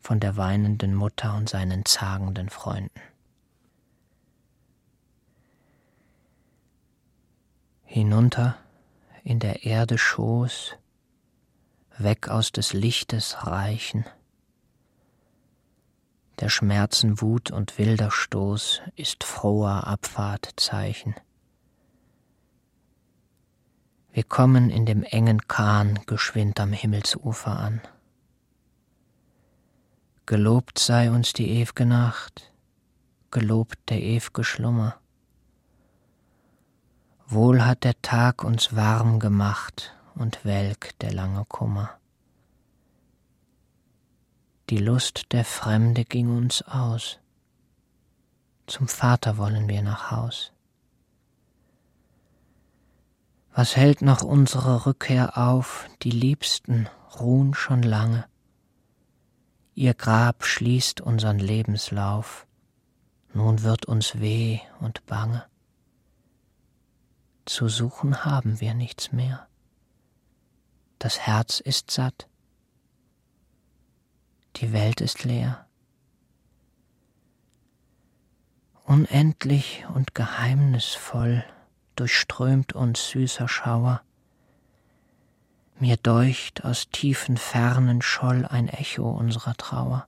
von 0.00 0.18
der 0.18 0.36
weinenden 0.36 0.94
Mutter 0.94 1.36
und 1.36 1.48
seinen 1.48 1.84
zagenden 1.84 2.48
Freunden. 2.48 3.00
Hinunter 7.84 8.56
in 9.22 9.38
der 9.38 9.64
Erde 9.64 9.98
Schoß, 9.98 10.76
weg 11.98 12.28
aus 12.28 12.50
des 12.50 12.72
Lichtes 12.72 13.46
Reichen, 13.46 14.04
der 16.40 16.48
Schmerzen 16.48 17.20
Wut 17.20 17.50
und 17.50 17.76
wilder 17.76 18.10
Stoß 18.10 18.80
ist 18.96 19.24
froher 19.24 19.86
Abfahrtzeichen. 19.86 21.14
Wir 24.12 24.24
kommen 24.24 24.70
in 24.70 24.86
dem 24.86 25.02
engen 25.04 25.46
Kahn 25.48 26.00
geschwind 26.06 26.58
am 26.58 26.72
Himmelsufer 26.72 27.58
an. 27.58 27.82
Gelobt 30.30 30.78
sei 30.78 31.10
uns 31.10 31.32
die 31.32 31.60
ew'ge 31.60 31.84
Nacht, 31.84 32.52
gelobt 33.32 33.80
der 33.88 33.98
ew'ge 33.98 34.44
Schlummer. 34.44 35.00
Wohl 37.26 37.64
hat 37.66 37.82
der 37.82 38.00
Tag 38.00 38.44
uns 38.44 38.76
warm 38.76 39.18
gemacht 39.18 39.92
und 40.14 40.44
welk 40.44 40.96
der 41.00 41.12
lange 41.12 41.44
Kummer. 41.46 41.98
Die 44.68 44.78
Lust 44.78 45.32
der 45.32 45.44
Fremde 45.44 46.04
ging 46.04 46.30
uns 46.30 46.62
aus, 46.62 47.18
zum 48.68 48.86
Vater 48.86 49.36
wollen 49.36 49.68
wir 49.68 49.82
nach 49.82 50.12
Haus. 50.12 50.52
Was 53.52 53.74
hält 53.74 54.00
noch 54.00 54.22
unsere 54.22 54.86
Rückkehr 54.86 55.36
auf, 55.36 55.88
die 56.02 56.12
Liebsten 56.12 56.88
ruhen 57.18 57.52
schon 57.52 57.82
lange. 57.82 58.30
Ihr 59.80 59.94
Grab 59.94 60.44
schließt 60.44 61.00
unsern 61.00 61.38
Lebenslauf, 61.38 62.46
nun 63.32 63.62
wird 63.62 63.86
uns 63.86 64.20
weh 64.20 64.60
und 64.80 65.06
bange. 65.06 65.46
Zu 67.46 67.70
suchen 67.70 68.26
haben 68.26 68.60
wir 68.60 68.74
nichts 68.74 69.10
mehr. 69.10 69.48
Das 70.98 71.20
Herz 71.20 71.60
ist 71.60 71.90
satt, 71.90 72.28
die 74.56 74.74
Welt 74.74 75.00
ist 75.00 75.24
leer. 75.24 75.66
Unendlich 78.84 79.86
und 79.94 80.14
geheimnisvoll 80.14 81.42
durchströmt 81.96 82.74
uns 82.74 83.08
süßer 83.08 83.48
Schauer, 83.48 84.02
mir 85.80 85.96
deucht, 85.96 86.64
aus 86.64 86.88
tiefen 86.90 87.36
Fernen 87.36 88.02
scholl 88.02 88.46
ein 88.46 88.68
Echo 88.68 89.10
unserer 89.10 89.54
Trauer. 89.54 90.06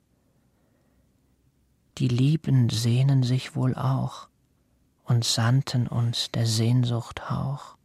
Die 1.99 2.09
Lieben 2.09 2.69
sehnen 2.71 3.23
sich 3.23 3.55
wohl 3.55 3.75
auch 3.75 4.29
und 5.05 5.25
sandten 5.25 5.87
uns 5.87 6.31
der 6.31 6.47
Sehnsucht 6.47 7.31
Hauch. 7.31 7.77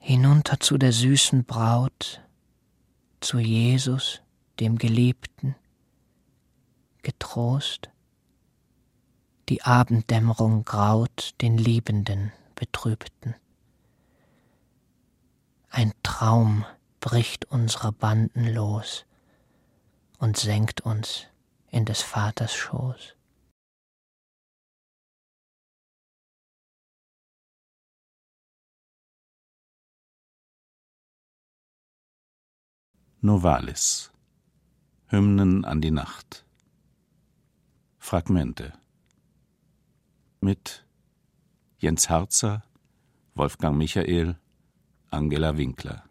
Hinunter 0.00 0.60
zu 0.60 0.76
der 0.76 0.92
süßen 0.92 1.44
Braut, 1.44 2.20
zu 3.20 3.38
Jesus, 3.38 4.20
dem 4.60 4.76
Geliebten, 4.76 5.54
getrost, 7.02 7.90
die 9.48 9.62
Abenddämmerung 9.62 10.64
graut 10.64 11.34
den 11.40 11.58
Liebenden 11.58 12.32
Betrübten. 12.54 13.34
Ein 15.76 15.92
Traum 16.04 16.64
bricht 17.00 17.46
unsere 17.46 17.90
Banden 17.90 18.46
los 18.46 19.06
und 20.18 20.36
senkt 20.36 20.82
uns 20.82 21.26
in 21.68 21.84
des 21.84 22.00
Vaters 22.00 22.54
Schoß. 22.54 23.16
Novalis. 33.20 34.12
Hymnen 35.08 35.64
an 35.64 35.80
die 35.80 35.90
Nacht. 35.90 36.46
Fragmente. 37.98 38.74
Mit 40.40 40.86
Jens 41.78 42.08
Harzer, 42.08 42.62
Wolfgang 43.34 43.76
Michael, 43.76 44.38
Angela 45.14 45.56
Winkler. 45.56 46.02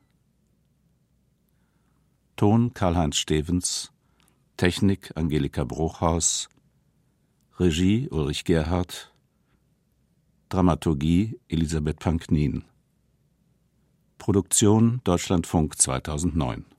Ton 2.36 2.74
Karl-Heinz 2.74 3.18
Stevens, 3.18 3.92
Technik 4.58 5.12
Angelika 5.16 5.64
Bruchhaus, 5.64 6.50
Regie 7.60 8.10
Ulrich 8.10 8.46
Gerhardt, 8.46 9.14
Dramaturgie 10.50 11.40
Elisabeth 11.50 12.00
Panknin. 12.00 12.64
Produktion 14.18 15.02
Deutschlandfunk 15.04 15.78
2009 15.78 16.73